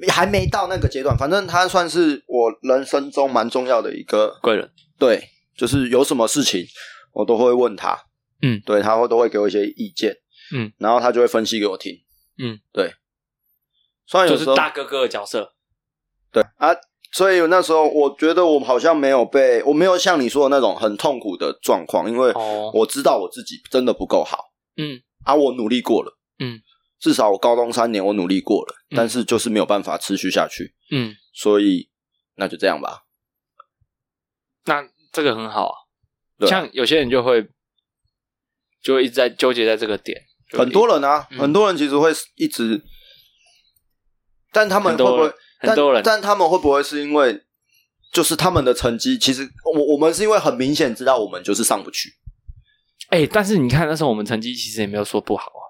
[0.09, 6.65] 还没到那个阶段，反正他算是我人生中蛮重要的一个贵人，对，就是有什么事情
[7.13, 7.97] 我都会问他，
[8.41, 8.61] 嗯。
[8.65, 10.15] 对，他会都会给我一些意见，
[10.53, 11.93] 嗯，然后他就会分析给我听，
[12.37, 12.93] 嗯，对，
[14.05, 15.53] 虽然有时候就是大哥哥的角色，
[16.31, 16.43] 对。
[16.57, 16.75] 啊，
[17.11, 22.71] 所以那时候我觉得我好像没有被，我没有像你说的那种很痛苦的状况，因为哦。
[22.73, 24.51] 我知道我自己真的不够好。
[24.75, 25.01] 嗯。
[25.23, 26.59] 啊，我努力过了，嗯，
[26.99, 28.95] 至少我高中三年我努力过了，嗯。
[28.95, 31.89] 但是就是没有办法持续下去，嗯，所以
[32.35, 33.03] 那就这样吧。
[34.65, 35.75] 那这个很好啊，
[36.39, 36.49] 对啊。
[36.49, 37.47] 像有些人就会
[38.81, 41.39] 就会一直在纠结在这个点，就很多人啊，嗯。
[41.39, 42.83] 很多人其实会一直，
[44.51, 45.33] 但他们很会不会？
[45.59, 46.01] 很多人。
[46.03, 47.43] 但，但他们会不会是因为，
[48.11, 52.09] 就是他们的成绩，其实我我们是因为很明显知道我们就是上不去，
[53.09, 55.64] 哎、但是你看那时候我们成绩其实也没有说不好啊，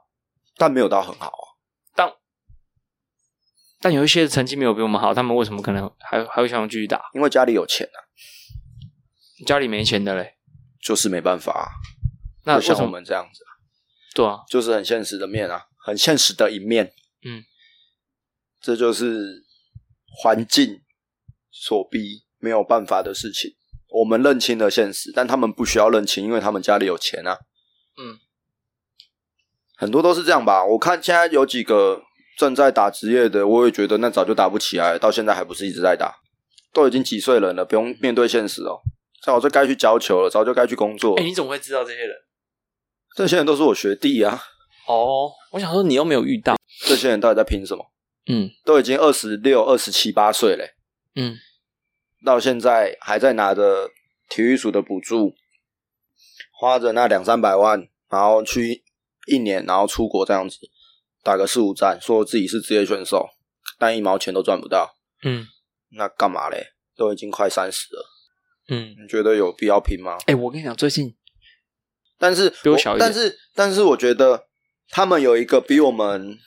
[0.57, 1.45] 但没有到很好啊。
[1.95, 2.13] 但
[3.79, 7.01] 但有一些成绩没有比我们好，他们为什么可能还还会想要继续打？
[7.13, 7.99] 因为家里有钱啊，
[9.45, 10.35] 家里没钱的嘞，
[10.81, 11.65] 就是没办法、啊。
[12.45, 12.55] 那？
[12.55, 13.51] 就像我们这样子啊，
[14.13, 16.93] 对啊，就是很现实的面啊，很现实的一面。
[17.23, 17.43] 嗯，
[18.61, 19.43] 这就是
[20.07, 20.81] 环境
[21.51, 23.55] 所逼，没有办法的事情。
[23.89, 27.39] 我们认清了现实，但他们不需要认清，因为他们家里有钱啊。
[27.97, 28.19] 嗯，
[29.77, 30.63] 很多都是这样吧。
[30.63, 32.01] 我看现在有几个
[32.37, 36.15] 正在打职业的，我也觉得那早就打不起来，到现在还不是一直在打，
[36.73, 38.79] 都已经几岁人了，不用面对现实哦。
[39.23, 41.21] 早就该去教球了，早就该去工作了。
[41.21, 42.15] 哎、你怎么会知道这些人？
[43.15, 44.39] 这些人都是我学弟啊，
[44.87, 47.91] 哦，我想说你又没有遇到，这些人到底在拼什么？
[48.27, 50.71] 嗯都已经二十六、二十七八岁嘞，
[51.15, 51.37] 嗯，
[52.25, 53.89] 到现在还在拿着
[54.29, 55.33] 体育署的补助，
[56.51, 58.83] 花着那两三百万，然后去
[59.27, 60.57] 一年，然后出国这样子
[61.23, 63.27] 打个四五站，说自己是职业选手，
[63.77, 65.47] 但一毛钱都赚不到，嗯
[65.91, 66.73] 那干嘛嘞？
[66.97, 68.05] 都已经快三十了，
[68.69, 70.17] 嗯，你觉得有必要拼吗？
[70.27, 71.15] 哎、我跟你讲，最近
[72.17, 74.47] 但是比我小一点但是但是我觉得
[74.89, 76.37] 他们有一个比我们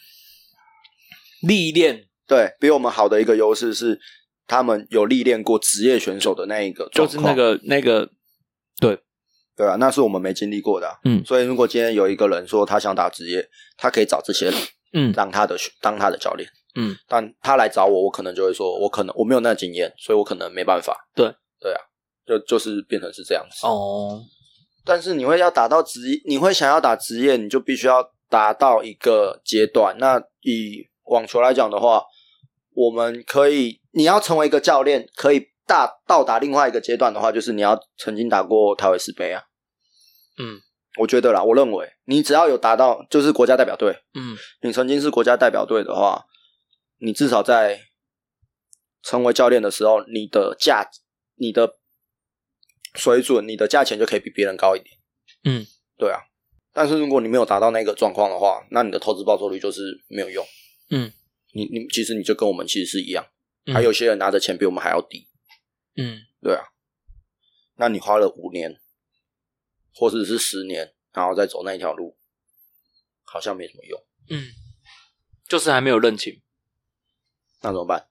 [1.42, 4.00] 历练对比我们好的一个优势是，
[4.46, 8.10] 他们有历练过职业选手的那一个，就是那个那个，
[8.80, 8.98] 对，
[9.58, 13.44] 对啊，那是我们没经历过的啊、嗯所以如果今天有一个人说他想打职业，
[13.76, 14.54] 他可以找这些人
[14.92, 20.96] 嗯当他的当他的教练，嗯，但他来找我，我可能就会说，我可能我没有那经验，所以我可能没办法。
[21.12, 21.26] 对
[21.60, 21.80] 对啊，
[22.24, 23.66] 就就是变成是这样子。
[23.66, 24.22] 哦，
[24.84, 29.96] 但是你会要打到职业，你会想要打职业，你就必须要达到一个阶段。
[29.98, 32.04] 那以网球来讲的话，
[32.74, 39.42] 我们可以，你要成为一个教练，可以大到达另外一个阶段的话，就是你要曾经打过台北市杯啊。
[40.38, 40.60] 嗯
[40.98, 46.24] 我觉得啦，我认为你只要有达到，就是国家代表队，嗯你曾经是国家代表队的话，
[46.98, 47.82] 你至少在
[49.02, 50.90] 成为教练的时候，你的价、
[51.36, 51.78] 你的
[52.94, 54.96] 水准、你的价钱就可以比别人高一点。
[55.44, 56.20] 嗯，对啊。
[56.72, 60.44] 但是如果你没有达到那个状况的话，那你的投资报酬率就是没有用。
[60.90, 61.12] 嗯，
[61.52, 63.24] 你你其实你就跟我们其实是一样，
[63.66, 65.28] 嗯还有些人拿的钱比我们还要低。
[65.96, 66.64] 嗯对啊，
[67.76, 68.80] 那你花了五年，
[69.98, 72.16] 或者是十年，然后再走那一条路，
[73.24, 74.00] 好像没什么用。
[74.30, 74.46] 嗯，
[75.48, 76.40] 就是还没有认清，
[77.62, 78.06] 那怎么办？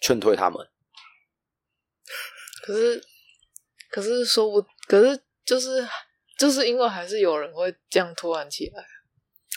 [0.00, 0.64] 劝退他们。
[2.62, 3.04] 可是，
[3.90, 5.84] 可是说不，可是就是
[6.38, 8.86] 就是因为还是有人会这样突然起来，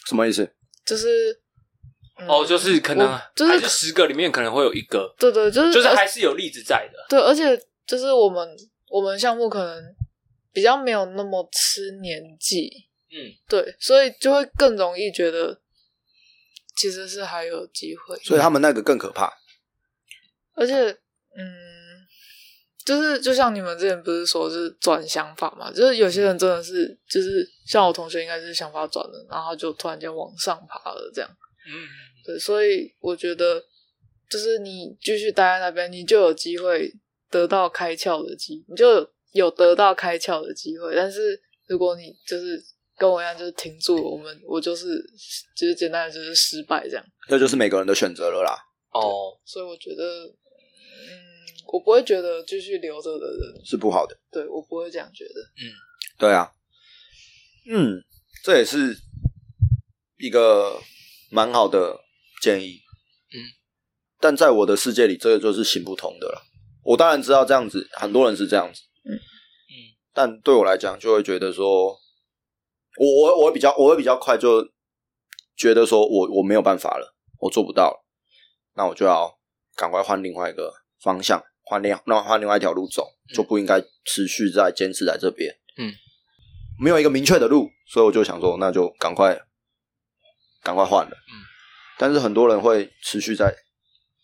[0.07, 0.55] 什么意思？
[0.83, 1.39] 就是、
[2.17, 7.05] 嗯哦，就是可能我就是还是十个里面可能会有一个，对对，就是就是还是有例子在的。
[7.07, 8.49] 对，而且就是我们
[8.87, 9.95] 我们项目可能
[10.51, 12.69] 比较没有那么吃年纪，
[13.09, 15.61] 嗯，对，所以就会更容易觉得
[16.75, 19.31] 其实是还有机会，所以他们那个更可怕。
[20.53, 20.91] 而且
[21.35, 22.07] 嗯，
[22.85, 31.29] 就是就像你们之前不是说是转想法嘛，就是有些人真的是就是像我同学应该是想法转了，然后就突然间往上爬了这样。
[31.65, 31.87] 嗯，
[32.25, 33.63] 对，所以我觉得，
[34.29, 36.91] 就是你继续待在那边，你就有机会
[37.29, 40.95] 得到开窍的机，你就有得到开窍的机会。
[40.95, 42.61] 但是如果你就是
[42.97, 44.87] 跟我一样，就是停住了，我们我就是
[45.55, 47.05] 就是简单的就是失败这样。
[47.27, 48.57] 这就是每个人的选择了啦。
[48.91, 50.31] 哦，所以我觉得，嗯，
[51.73, 54.17] 我不会觉得继续留着的人，是不好的。
[54.29, 55.41] 对我不会这样觉得。
[55.63, 55.71] 嗯
[56.17, 56.51] 对啊，
[57.67, 58.03] 嗯，
[58.43, 58.95] 这也是
[60.19, 60.79] 一个
[61.31, 61.99] 蛮好的
[62.41, 62.81] 建议。
[63.33, 63.41] 嗯，
[64.19, 66.43] 但在我的世界里，这个就是行不通的了。
[66.83, 68.81] 我当然知道这样子，很多人是这样子。
[69.03, 69.73] 嗯嗯，
[70.13, 71.97] 但对我来讲，就会觉得说，
[72.97, 74.69] 我我我会比较我会比较快就
[75.55, 78.05] 觉得说我我没有办法了，我做不到了，
[78.75, 79.39] 那我就要
[79.75, 85.55] 赶快换另外一个方向，换另那换另外一条路走，就不应该持续在坚持在这边。
[85.77, 85.93] 嗯，
[86.79, 89.39] 没有一个明确的路，所以我就想说，那就赶快
[90.61, 91.11] 赶快换了。
[91.11, 91.33] 嗯，
[91.97, 93.55] 但是很多人会持续在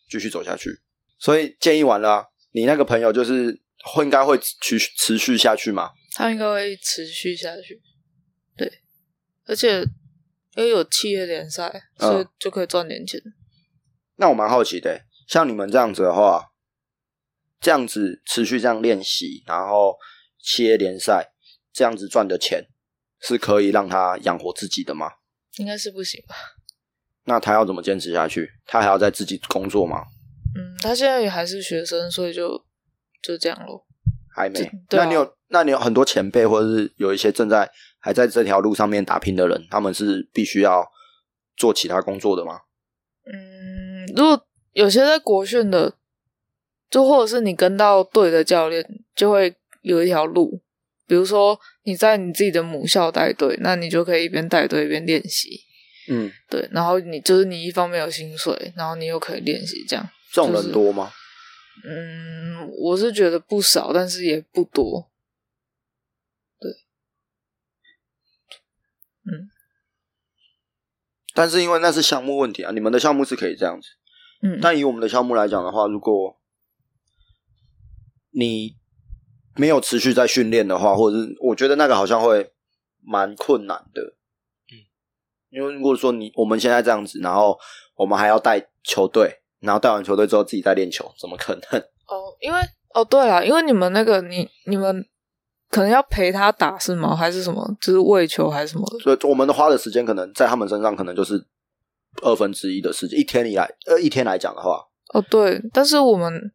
[0.09, 0.69] 继续走下去，
[1.17, 5.91] 所以建议完了啊、你那个朋友就是会应该会持续持续下去吗？
[6.13, 7.81] 他应该会持续下去，
[8.55, 8.71] 对，
[9.45, 9.81] 而且
[10.55, 11.67] 因为有企业联赛，
[11.99, 13.21] 嗯所以就可以赚点钱。
[14.15, 16.53] 那我蛮好奇的，像你们这样子的话，
[17.59, 19.95] 这样子持续这样练习，然后
[20.41, 21.33] 企业联赛，
[21.71, 22.65] 这样子赚的钱
[23.21, 25.11] 是可以让他养活自己的吗？
[25.57, 26.35] 应该是不行吧？
[27.25, 28.49] 那他要怎么坚持下去？
[28.65, 30.03] 他还要在自己工作吗？
[30.55, 32.65] 嗯，他现在也还是学生，所以就
[33.21, 33.85] 就这样咯。
[34.33, 34.69] 还没。
[34.91, 40.85] 那你有那你有很多前辈，或者是有一些正在还在这条路上面打拼的人，他们是必须要
[41.55, 42.59] 做其他工作的吗？
[43.25, 45.95] 嗯，如果有些在国训的，
[46.89, 50.61] 就或者是你跟到对的教练，就会有一条路。
[51.07, 55.61] 比如说你在你自己的母校带队，那你就可以一边带队一边练习。
[56.09, 60.07] 嗯，对，然后你就是你一方面有薪水，然后你又可以练习，这样。
[60.31, 61.11] 这种人多吗？
[61.83, 65.09] 嗯，我是觉得不少，但是也不多。
[66.59, 66.71] 对，
[69.25, 69.49] 嗯
[71.33, 73.89] 但是因为那是项目问题啊，你们的项目是可以这样子。
[74.41, 76.39] 嗯，但以我们的项目来讲的话，如果
[78.31, 78.75] 你
[79.55, 82.53] 没有持续在训练的话，或者是我觉得那个好像会
[83.01, 84.15] 蛮困难的。
[84.71, 84.81] 嗯，
[85.49, 87.59] 因为如果说你我们现在这样子，然后
[87.95, 91.81] 我们还要带球队，然后带完球队之后自己再练球，怎么可能？
[92.07, 92.59] 哦，因为
[92.93, 95.05] 哦，对了，因为你们那个你你们
[95.69, 97.15] 可能要陪他打是吗？
[97.15, 97.67] 还是什么？
[97.81, 98.99] 就是喂球还是什么的？
[98.99, 101.45] 所以我们的花的时间可能在他们身上可能就是
[102.21, 104.81] 二分之一的时间，一天以来呃一天来讲的话，
[105.13, 106.51] 哦，对，但是我们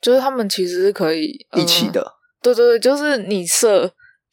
[0.00, 1.88] 就是他们其实是可以、呃一起。
[1.90, 3.84] 的、对对对，就是你射，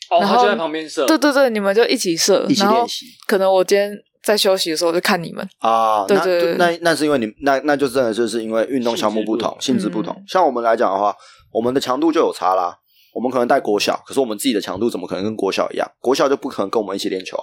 [0.10, 3.92] 哦，然后他就在旁边射，对对对，你们就一起射，一起练习可能我今天
[4.24, 5.48] 在休息的时候就看你们。
[5.60, 10.24] 啊，那对对对那那是因为你那那就真的就是因为运动项目不同，性质不同。
[10.28, 11.16] 像我们来讲的话，
[11.52, 12.80] 我们的强度就有差啦。
[13.14, 15.88] 我们可能带国小，可是我们自己的强度怎么可能跟国小一样？
[16.00, 17.38] 国小就不可能跟我们一起练球，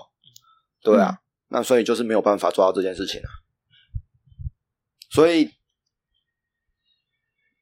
[0.82, 1.18] 对啊。
[1.52, 3.28] 那所以就是没有办法做到这件事情啊。
[5.10, 5.50] 所以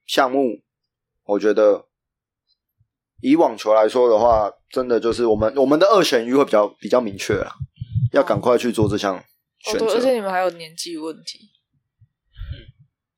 [0.07, 0.62] 项目，
[1.24, 1.87] 我觉得
[3.20, 7.52] 以网球来说的话，真的就是我们我们的二选一会比较比较明确啦，
[8.12, 9.22] 要赶快去做这项
[9.58, 9.86] 选择。
[9.94, 11.50] 而且你们还有年纪问题。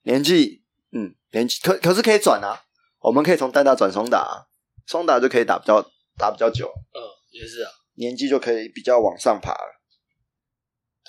[0.02, 2.62] 年纪，嗯，年纪可可是可以转啊，
[3.00, 4.48] 我们可以从单打转双打、啊，
[4.86, 5.82] 双打就可以打比较
[6.16, 6.98] 打比较久，嗯，
[7.30, 9.80] 也是啊，年纪就可以比较往上爬了。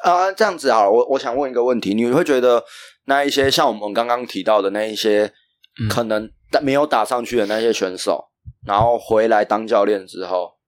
[0.04, 2.66] 啊，这样子好了，我我想问一个问题，你会觉得
[3.06, 5.34] 那一些像我们刚刚提到的那一些，
[5.80, 8.32] 嗯可能打没有打上去的那些选手，
[8.66, 10.60] 然后回来当教练之后，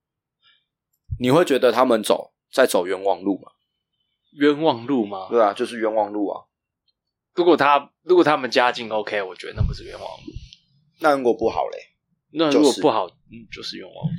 [1.20, 3.52] 你会觉得他们走在走冤枉路嘛？
[4.34, 5.28] 冤枉路吗？
[5.30, 6.46] 对啊，就是冤枉路啊。
[7.34, 10.32] 如果他如果他们家境 OK，我觉得那不是冤枉路。
[11.00, 11.78] 那如果不好嘞，
[12.32, 14.14] 那如就是果不好，嗯，就是冤枉路。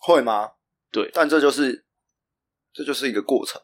[0.00, 0.52] 会吗？
[0.92, 1.86] 对但这就是
[2.72, 3.60] 这就是一个过程，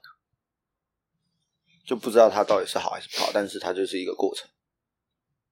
[1.87, 4.49] 就不知道他到底是好还是不好，但是它就是一个过程。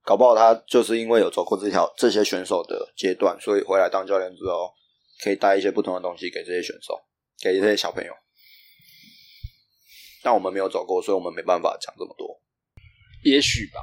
[0.03, 4.75] 搞不好他就是因为有走过这条这些选手的阶段，所以回来当教练之后，
[5.23, 7.03] 可以带一些不同的东西给这些选手，
[7.53, 8.13] 给这些小朋友。
[10.23, 12.41] 但我们没有走过，所以我们没办法讲这么多。
[13.23, 13.81] 也许吧。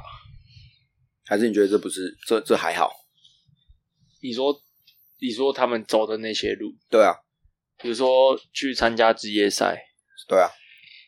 [1.24, 2.90] 还是你觉得这不是这这还好？
[4.20, 4.52] 你说，
[5.20, 7.14] 你说他们走的那些路，对啊，
[7.78, 9.86] 比如说去参加职业赛，
[10.28, 10.50] 对啊，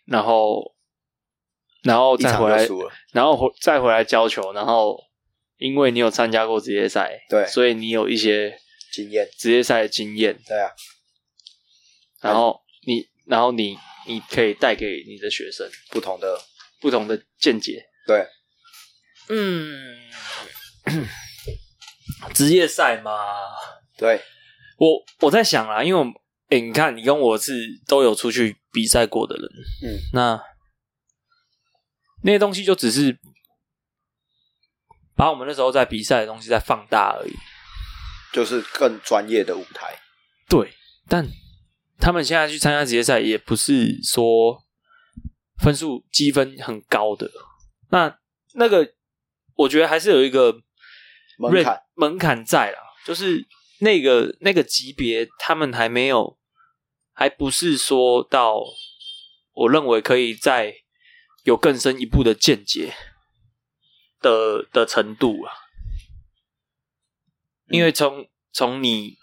[0.06, 0.74] 然后，
[1.82, 2.64] 然后再回来。
[3.12, 4.98] 然后回再回来教球，然后
[5.56, 8.56] 因为你有参加过职业赛，对所以你有一些
[8.92, 10.70] 经验，职业赛的经验，对啊，
[12.24, 16.40] 然后你，然后你，你可以带给你的学生不同的
[16.80, 17.84] 不同的见解。
[18.06, 18.26] 对，
[19.28, 19.98] 嗯，
[22.32, 23.12] 职业赛嘛，
[23.98, 24.22] 对，
[24.78, 26.06] 我我在想啊，因为我
[26.48, 29.44] 诶、你看你跟我是都有出去比赛过的人，
[29.82, 30.42] 嗯，那
[32.22, 33.18] 那些东西就只是
[35.14, 37.34] 把我们那时候在比赛的东西再放大而已。
[38.32, 39.96] 就是更专业的舞台。
[40.48, 40.74] 对，
[41.06, 41.24] 但
[41.98, 44.62] 他们现在去参加职业赛，也不是说
[45.58, 47.30] 分数积分很高的。
[47.90, 48.18] 那
[48.54, 48.94] 那个，
[49.54, 50.60] 我觉得还是有一个
[51.38, 53.46] 门槛门槛在啦，就是
[53.78, 56.38] 那个那个级别，他们还没有，
[57.12, 58.60] 还不是说到
[59.52, 60.74] 我认为可以再
[61.44, 62.94] 有更深一步的见解
[64.20, 65.52] 的的程度啊。
[67.68, 69.16] 因为从从你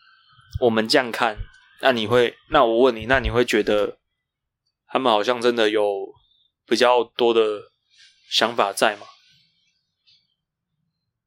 [0.61, 1.37] 我们这样看，
[1.81, 3.99] 那你会，那我问你，那你会觉得
[4.87, 6.13] 他们好像真的有
[6.65, 7.71] 比较多的
[8.29, 9.07] 想法在吗？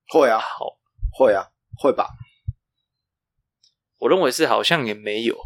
[0.09, 0.79] 会啊，好，
[1.13, 2.09] 会啊，会吧？
[3.99, 5.37] 我认为是好像也没有。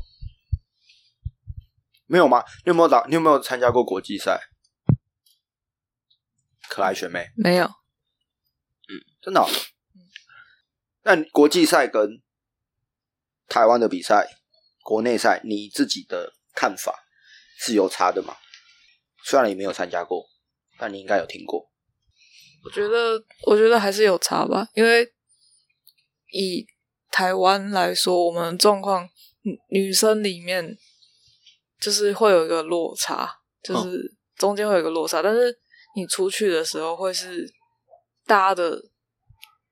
[2.06, 2.44] 没有吗？
[2.64, 3.06] 你有没有打？
[3.06, 4.40] 你有没有参加过国际赛？
[6.68, 8.92] 可爱学妹，没有，嗯
[9.22, 9.48] 真的哦、
[11.02, 12.22] 那你国际赛跟
[13.46, 14.28] 台湾的比赛、
[14.88, 17.04] 国内赛，你自己的看法
[17.58, 18.34] 是有差的吗？
[19.22, 20.24] 虽然你没有参加过，
[20.78, 21.70] 但你应该有听过。
[22.64, 25.06] 我觉得，我觉得还是有差吧，因为
[26.32, 26.66] 以
[27.10, 29.06] 台湾来说，我们状况
[29.42, 30.74] 女女生里面
[31.78, 33.30] 就是会有一个落差，
[33.62, 35.54] 就是中间会有一个落差，但是
[35.96, 37.46] 你出去的时候会是
[38.24, 38.82] 大家的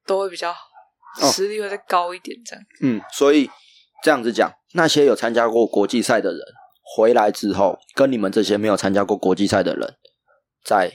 [0.05, 2.63] 都会比较哦实力会再高一点，这样。
[2.83, 3.51] 嗯，所以
[4.03, 6.41] 这样子讲，那些有参加过国际赛的人
[6.97, 9.97] 回来之后，跟你们这些没有参加过国际赛的人，
[10.65, 10.93] 在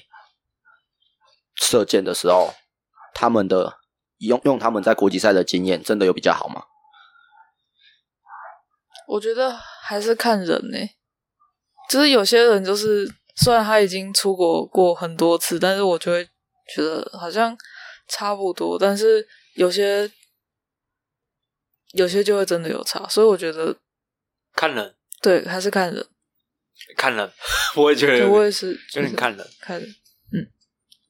[1.56, 2.54] 射箭的时候，
[3.14, 3.78] 他们的
[4.20, 6.64] 用用他们在国际赛的经验，真的有比较好吗？
[9.08, 10.78] 我觉得还是看人呢、
[11.90, 16.24] 就是有些人就是虽然他已经出国过很多次，但是我就会
[16.74, 17.58] 觉得好像
[18.08, 20.10] 差不多，但是有些
[21.94, 23.76] 有些就会真的有差，所以我觉得
[24.54, 26.08] 看人，对还是看人，
[26.96, 27.32] 看人，
[27.76, 29.48] 我也觉得我也是有点看人。
[29.60, 29.90] 看人，
[30.34, 30.48] 嗯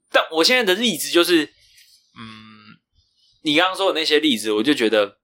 [0.10, 2.76] 但我现在的例子就是，嗯，
[3.44, 5.18] 你刚刚说的那些例子，我就觉得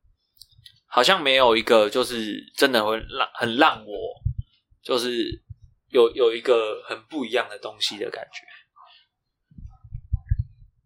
[0.86, 3.92] 好像没有一个就是真的会让很让我
[4.82, 5.44] 就是
[5.90, 8.42] 有有一个很不一样的东西的感觉。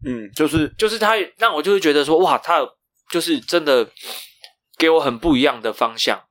[0.04, 2.68] 嗯，就是就是他让我就会觉得说，哇，他
[3.12, 3.88] 就是真的
[4.82, 6.28] 给我很不一样的方向。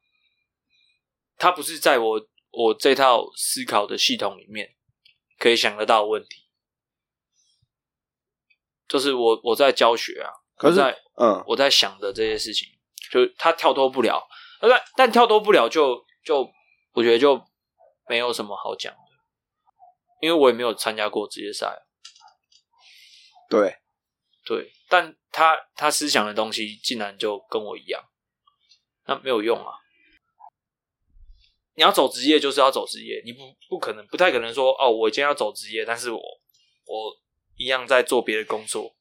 [1.36, 4.74] 他不是在我我这套思考的系统里面
[5.38, 6.48] 可以想得到的问题，
[8.88, 12.68] 就是我我在教学啊，可是在嗯，我在想的这些事情，
[13.12, 14.26] 就他跳脱不了，
[14.60, 16.50] 但但跳脱不了就就
[16.94, 17.40] 我觉得就
[18.08, 18.98] 没有什么好讲的，
[20.20, 21.86] 因为我也没有参加过职业赛。
[23.48, 23.76] 对，
[24.44, 28.02] 对，但他他思想的东西竟然就跟我一样，
[29.06, 29.72] 那没有用啊！
[31.74, 37.16] 你要走职业就是要走职业，你不不可能不太可能说哦，我今天要走职业，但是我我
[37.56, 38.94] 一样在做别的工作，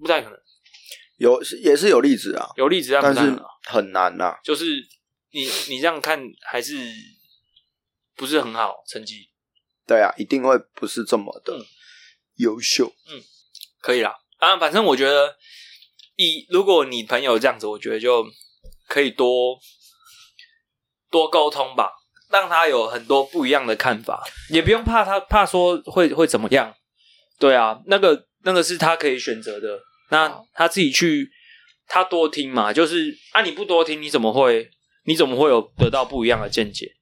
[0.00, 0.40] 不太可能。
[1.16, 4.64] 有也是有例子啊，有例子但但是很难呐、就是
[5.30, 6.76] 你你这样看还是
[8.14, 9.28] 不是很好成绩，
[9.86, 11.66] 对啊，一定会不是这么的嗯
[12.36, 12.94] 优秀。
[13.08, 13.20] 嗯
[13.80, 14.14] 可以啦。
[14.36, 15.36] 啊，反正我觉得，
[16.18, 18.26] 以如果你朋友这样子，我觉得就
[18.88, 19.56] 可以多
[21.10, 21.92] 多沟通吧，
[22.28, 26.74] 让他有很多不一样的看法，也不用怕他怕说会会怎么样。
[27.38, 29.78] 对啊，那个那个是他可以选择的，
[30.10, 31.30] 那他自己去，
[31.86, 34.68] 他多听嘛，就是啊，你不多听，你怎么会
[35.04, 36.92] 你怎么会有得到不一样的见解？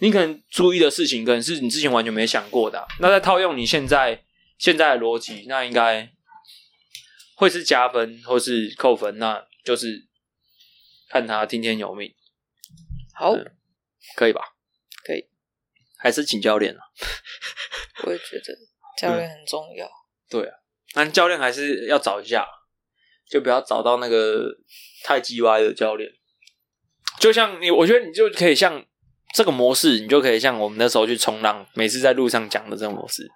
[0.00, 4.22] 你可能注意的事情，可能是你之前完全没想过的啊、那再套用你现在
[4.58, 6.10] 现在的逻辑，那应该
[7.40, 10.06] 会是加分或是扣分，那就是
[11.08, 12.14] 看他听天由命，
[13.14, 13.56] 好，嗯
[14.14, 14.42] 可以吧？
[15.06, 15.24] 可以，
[15.96, 16.80] 还是请教练啊？
[18.04, 18.54] 我也觉得
[19.00, 19.88] 教练很重要。
[20.28, 20.54] 对啊，
[20.92, 22.46] 但教练还是要找一下，
[23.30, 24.46] 就不要找到那个
[25.02, 26.10] 太鸡歪的教练。
[27.18, 28.84] 就像你，我觉得你就可以像
[29.32, 33.26] 这个模式，你就可以像我们那时候去冲浪，每次在路上讲的这种模式。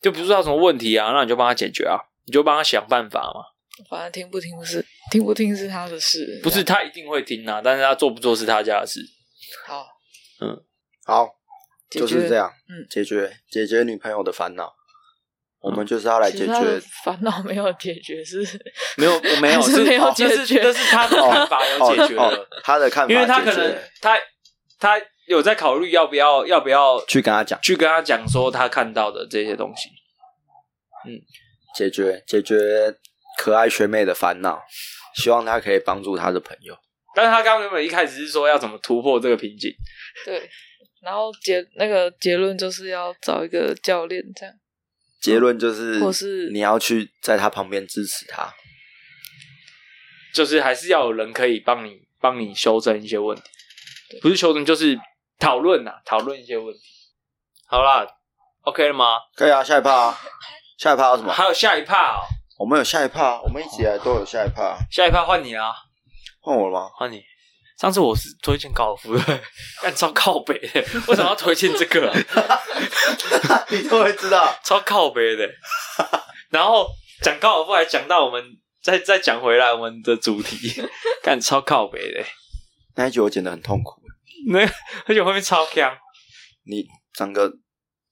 [0.00, 3.42] 就比如说有什么问题啊，那你就帮他解决啊，你就帮他想办法嘛。
[3.88, 9.00] 反正听不听是听不听是他的事，不是他一定会听啊，但是他做不做是他家的事。
[9.66, 9.86] 好
[10.40, 10.62] 嗯
[11.04, 11.26] 好，
[11.90, 14.70] 就是这样，嗯解决解决女朋友的烦恼，
[15.60, 16.82] 我们就是要来解决。
[17.04, 18.42] 烦恼没有解决是，
[18.98, 22.16] 没有，我没有，还是没有哦解决这是他的看法有解决
[22.62, 24.18] 他的看法，因为他可能他
[24.78, 29.88] 他有在考虑要不要要不要去跟他讲，去跟他讲说他看到的这些东西。
[31.80, 32.94] 解决解决
[33.38, 34.62] 可爱学妹的烦恼，
[35.14, 36.76] 希望她可以帮助她的朋友。
[37.14, 39.72] 但是他刚刚原本一开始是说要怎么突破这个瓶颈，
[40.26, 40.48] 对，
[41.00, 44.54] 然后结那个结论就是要找一个教练这样。
[45.22, 48.52] 结论就是，或是你要去在他旁边支持他。
[50.34, 54.96] 就是还是要有人可以帮你帮你修正一些问题，不是修正就是
[55.38, 56.80] 讨论呐，讨论一些问题。
[57.66, 58.06] 好啦
[58.62, 59.16] ，OK 了吗？
[59.34, 60.18] 可以啊，下一趴啊，
[60.80, 61.30] 下一趴有什么？
[61.30, 62.20] 还有下一趴哦，
[62.58, 64.78] 我们有下一趴，我们一直以来都有下一趴。
[64.90, 65.74] 下一趴换你啊，
[66.40, 66.90] 换我了吗？
[66.94, 67.22] 换你。
[67.78, 69.40] 上次我是推荐高尔夫的，
[69.82, 72.16] 干超靠北的，为什么要推荐这个、啊？
[73.68, 74.58] 你都会知道。
[74.64, 75.46] 超靠北的。
[76.48, 76.88] 然后
[77.22, 78.42] 讲高尔夫，还讲到我们
[78.82, 80.82] 再再讲回来我们的主题，
[81.22, 82.24] 干超靠北的。
[82.96, 84.00] 那一集我剪得很痛苦，
[84.48, 84.60] 那
[85.06, 85.94] 而且后面超强，
[86.64, 87.52] 你整个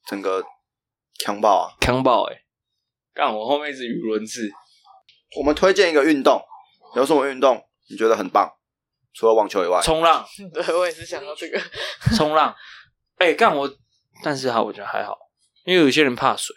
[0.07, 0.45] 整个
[1.19, 1.73] 强爆啊！
[1.81, 2.37] 强爆哎！
[3.19, 4.49] 干我后面是语文字，
[5.37, 6.41] 我们推荐一个运动，
[6.95, 7.61] 有什么运动
[7.91, 8.49] 你觉得很棒？
[9.13, 11.61] 除了网球以外，冲浪， 对，我也是想到这个。
[12.17, 12.55] 冲浪。
[13.17, 13.69] 哎、干我，
[14.23, 15.19] 但是哈，我觉得还好，
[15.65, 16.55] 因为有些人怕水。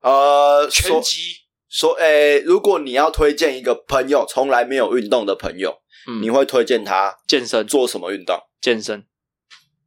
[0.00, 1.36] 呃，拳说击，
[1.70, 8.38] 说，诶、如果你要推荐一个朋友从来没有运动的朋友，嗯，你会推荐他健身，做什么运动？
[8.60, 9.06] 健身，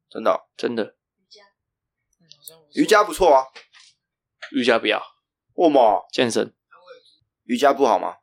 [0.10, 0.96] 真的哦、真的
[2.74, 3.46] 瑜伽不错啊。
[4.52, 5.02] 瑜伽不要，
[5.56, 6.54] 为什么健身
[7.46, 8.16] 瑜伽不好吗？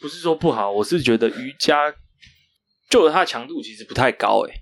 [0.00, 1.94] 不是说不好，我是觉得瑜伽
[2.90, 4.54] 就它的强度其实不太高哎、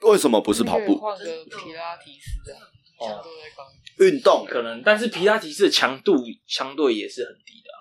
[0.00, 0.86] 为什么不是跑步？
[0.86, 2.52] 可以换个皮拉提斯
[2.98, 3.64] 强度再高。
[3.98, 7.78] 运动可能，但是皮拉提斯的强度相对也是很低的啊、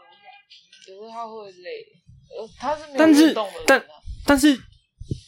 [0.86, 1.86] 可是他会累，
[2.38, 3.86] 呃，他是没有但是运动的人、啊，但
[4.26, 4.58] 但是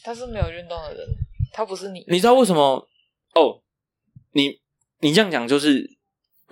[0.02, 1.06] 他是没有运动的人，
[1.52, 2.04] 他不是你。
[2.08, 2.88] 你知道为什么？
[3.34, 3.62] 哦，
[4.32, 4.60] 你
[5.00, 5.93] 你这样讲，就是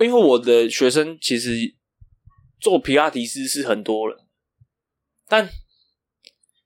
[0.03, 1.51] 因为我的学生其实
[2.59, 4.17] 做皮拉提斯是很多人，
[5.27, 5.49] 但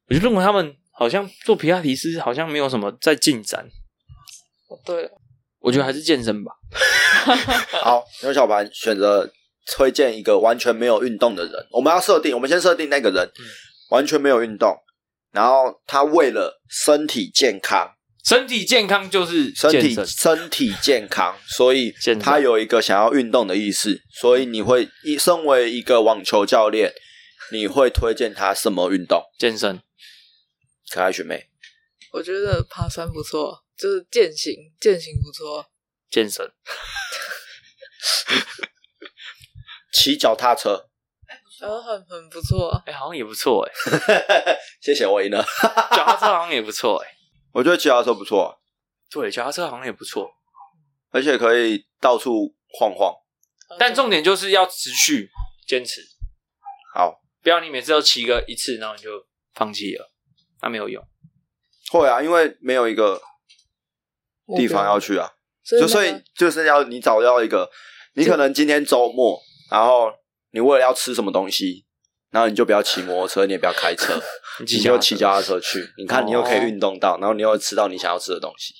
[0.09, 3.69] 我就认为他们好像做皮拉提斯好像没有什么在进展。
[4.69, 5.09] 哦，对了，
[5.59, 6.51] 我觉得还是健身吧。
[7.81, 9.31] 好，牛小白选择
[9.75, 11.53] 推荐一个完全没有运动的人。
[11.71, 13.45] 我们要设定，我们先设定那个人、嗯
[13.89, 14.77] 完全没有运动，
[15.31, 17.89] 然后他为了身体健康，
[18.27, 26.91] 身体健康就是身体身，身体健康，所以健他有一个想要运动的意识，所以你会一身为一个网球教练，
[27.53, 29.23] 你会推荐他什么运动？
[29.39, 29.81] 健身
[30.91, 31.47] 可爱学妹，
[32.11, 35.71] 我觉得爬山不错，就是健行，健行不错。
[36.09, 36.51] 健身，
[39.93, 40.89] 骑脚踏车，
[41.61, 42.83] 呃，很很不错啊。
[42.85, 43.71] 哎、好像也不错哎、
[44.83, 45.45] 谢谢我赢了。
[45.91, 47.16] 脚踏车好像也不错哎、
[47.57, 48.55] 我觉得骑脚踏车不错，
[49.09, 50.29] 对，脚踏车好像也不错，
[51.09, 53.11] 而且可以到处晃晃。
[53.79, 55.27] 但重点就是要持续
[55.67, 56.01] 坚持，
[56.93, 59.09] 好，不要你每次都骑个一次，然后你就
[59.55, 60.07] 放弃了，
[60.61, 61.03] 那没有用。
[61.89, 63.19] 会啊，因为没有一个
[64.55, 65.27] 地方要去啊。
[65.63, 67.71] 所以就所以就是要你找到一个，
[68.13, 69.41] 你可能今天周末，
[69.71, 70.11] 然后
[70.51, 71.86] 你为了要吃什么东西，
[72.31, 74.13] 然后你就不要骑摩托车，你也不要开车，
[74.65, 75.87] 你你就骑脚踏车去。
[75.97, 78.73] 你看，你又可以运动到，然后你又会吃到你想要吃的东西，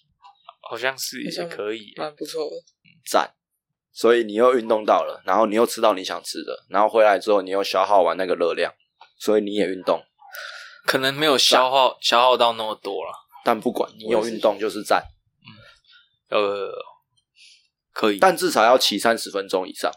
[0.70, 2.56] 好像是也可以、蛮不错的。
[3.10, 3.34] 赞。
[3.94, 8.72] 所以你又运动到了，然后你又吃到你想吃的，然后回来之后你又消耗完那个热量，
[9.20, 10.04] 所以你也运动。
[10.86, 13.12] 可能没有消耗消耗到那么多了。
[13.44, 15.04] 但不管你有运动就是赞，
[16.30, 16.72] 嗯呃，
[17.92, 19.90] 可以，但至少要骑三十分钟以上。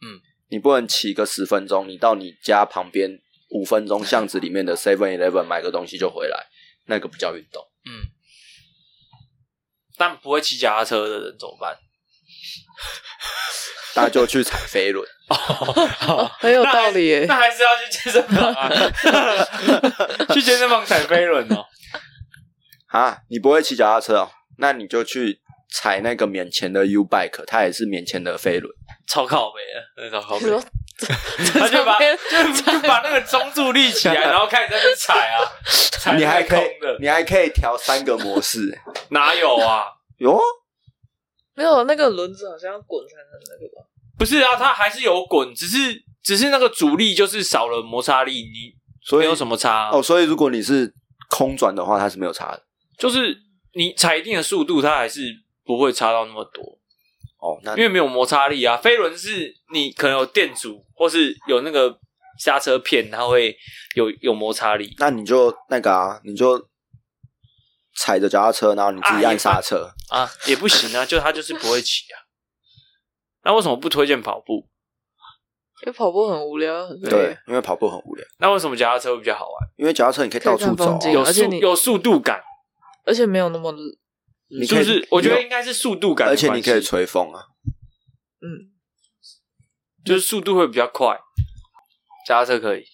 [0.00, 0.18] 嗯，
[0.52, 6.46] 你不能骑个十分钟，你到你家旁边五分钟巷子里面的 Seven Eleven 买个东西就回来，
[6.86, 7.66] 那个不叫运动。
[7.86, 8.04] 嗯，
[9.96, 11.74] 但不会骑脚踏车的人怎么办？
[13.96, 15.06] 那就去踩飞轮。
[16.38, 17.36] 很有道理耶那。
[17.36, 18.68] 还是要去健身房啊，
[20.34, 21.64] 去健身房踩飞轮哦。
[22.88, 24.30] 啊，你不会骑脚踏车哦？
[24.58, 25.40] 那你就去
[25.74, 28.72] 踩那个免钱的 U bike，它也是免钱的飞轮。
[29.06, 30.68] 超靠北的，真的超靠北
[31.58, 38.78] 他就把这就就把那个中柱立起来， 然后开始在那踩啊，踩你还可以空的，你还可以调三个模式。
[39.08, 39.86] 哪有啊？
[40.18, 40.42] 有啊
[41.54, 43.82] 没有那个轮子好像要滚才能那个吧？
[44.16, 48.72] 不是啊，它还是有滚，只是只是那个阻力就是少了摩擦力，你
[49.04, 50.94] 所以有什么差、啊哦，所以如果你是
[51.28, 52.62] 空转的话，它是没有差的。
[52.96, 53.36] 就是
[53.74, 55.22] 你踩一定的速度，它还是
[55.76, 56.62] 不会差到那么多，
[57.38, 58.76] 哦，那因为没有摩擦力啊。
[58.76, 61.98] 飞轮是你可能有电阻，或是有那个
[62.38, 63.56] 刹车片，它会
[63.94, 64.94] 有有摩擦力。
[64.98, 66.68] 那你就那个啊，你就
[67.96, 69.90] 踩着脚踏车，然后你自己按刹车。
[70.10, 72.16] 啊，也不行啊， 就它就是不会骑啊。
[73.44, 74.68] 那为什么不推荐跑步？
[75.84, 79.68] 因为跑步很无聊，很对，因为跑步很无聊，那为什么脚踏车会比较好玩？
[79.76, 80.96] 因为脚踏车你可以到处走。
[81.10, 82.40] 有而且你速有速度感，
[83.04, 83.74] 而且没有那么
[84.58, 85.08] 你是不是？
[85.10, 87.46] 我觉得有应该是速度感而，且你可以吹风啊。
[88.40, 88.70] 嗯，
[90.04, 91.18] 就是速度会比较快。
[92.26, 92.84] 脚踏车可以，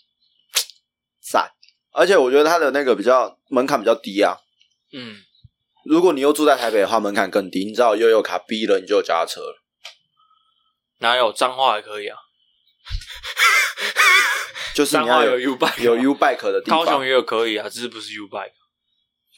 [1.21, 1.51] 赞。
[1.93, 4.37] 而且我觉得它的那个比较门槛比较低啊。
[4.93, 5.17] 嗯，
[5.85, 7.65] 如果你又住在台北的话，门槛更低。
[7.65, 9.63] 你知道悠悠卡逼了，你就有脚踏车了。
[11.01, 12.17] 哪有脏话还可以啊？
[14.75, 18.53] 就是彰化有你要有 U bike，有 U bike 的地方，高雄也有可以啊，只是不是 U bike。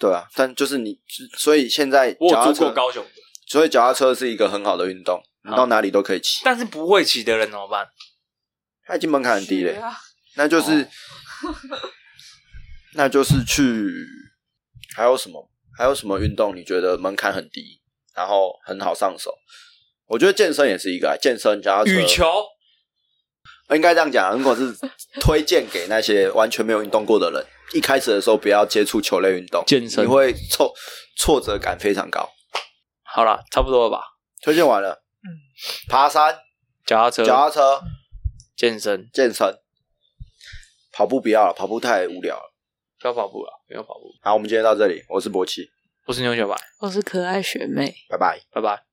[0.01, 0.27] 对啊。
[0.35, 0.99] 但就是你，
[1.39, 3.11] 所以现在脚踏车，住过高雄的，
[3.47, 6.41] 所以脚踏车是一个很好的运动，你到哪里都可以骑。
[6.43, 7.87] 但是不会骑的人怎么办？
[8.85, 9.97] 它已经门槛很低嘞、学啊
[10.35, 10.89] 那就是，
[12.95, 13.89] 那就是去
[14.97, 15.49] 还有什么？
[15.79, 17.81] 还有什么运动你觉得门槛很低，
[18.15, 19.33] 然后很好上手？
[20.07, 22.27] 我觉得健身也是一个啊健身脚踏车，羽球
[23.71, 24.37] 应该这样讲。
[24.37, 24.75] 如果是
[25.21, 30.73] 推荐给那些完全没有运动过的人，一开始的时候不要接触球类运动，健身你会挫
[31.17, 32.29] 挫折感非常高。
[33.03, 34.03] 好了，差不多了吧？
[34.43, 35.29] 推荐完了，嗯，
[35.89, 36.39] 爬山、
[36.87, 37.81] 脚踏车、脚踏车、
[38.57, 39.59] 健身，健身，
[40.93, 42.55] 跑步不要了，跑步太无聊了。
[42.99, 44.13] 不要跑步了，不要跑步。
[44.23, 45.69] 好，我们今天到这里，我是博奇，
[46.07, 47.95] 我是牛小白，我是可爱学妹。
[48.09, 48.41] 拜拜。
[48.53, 48.90] 拜拜。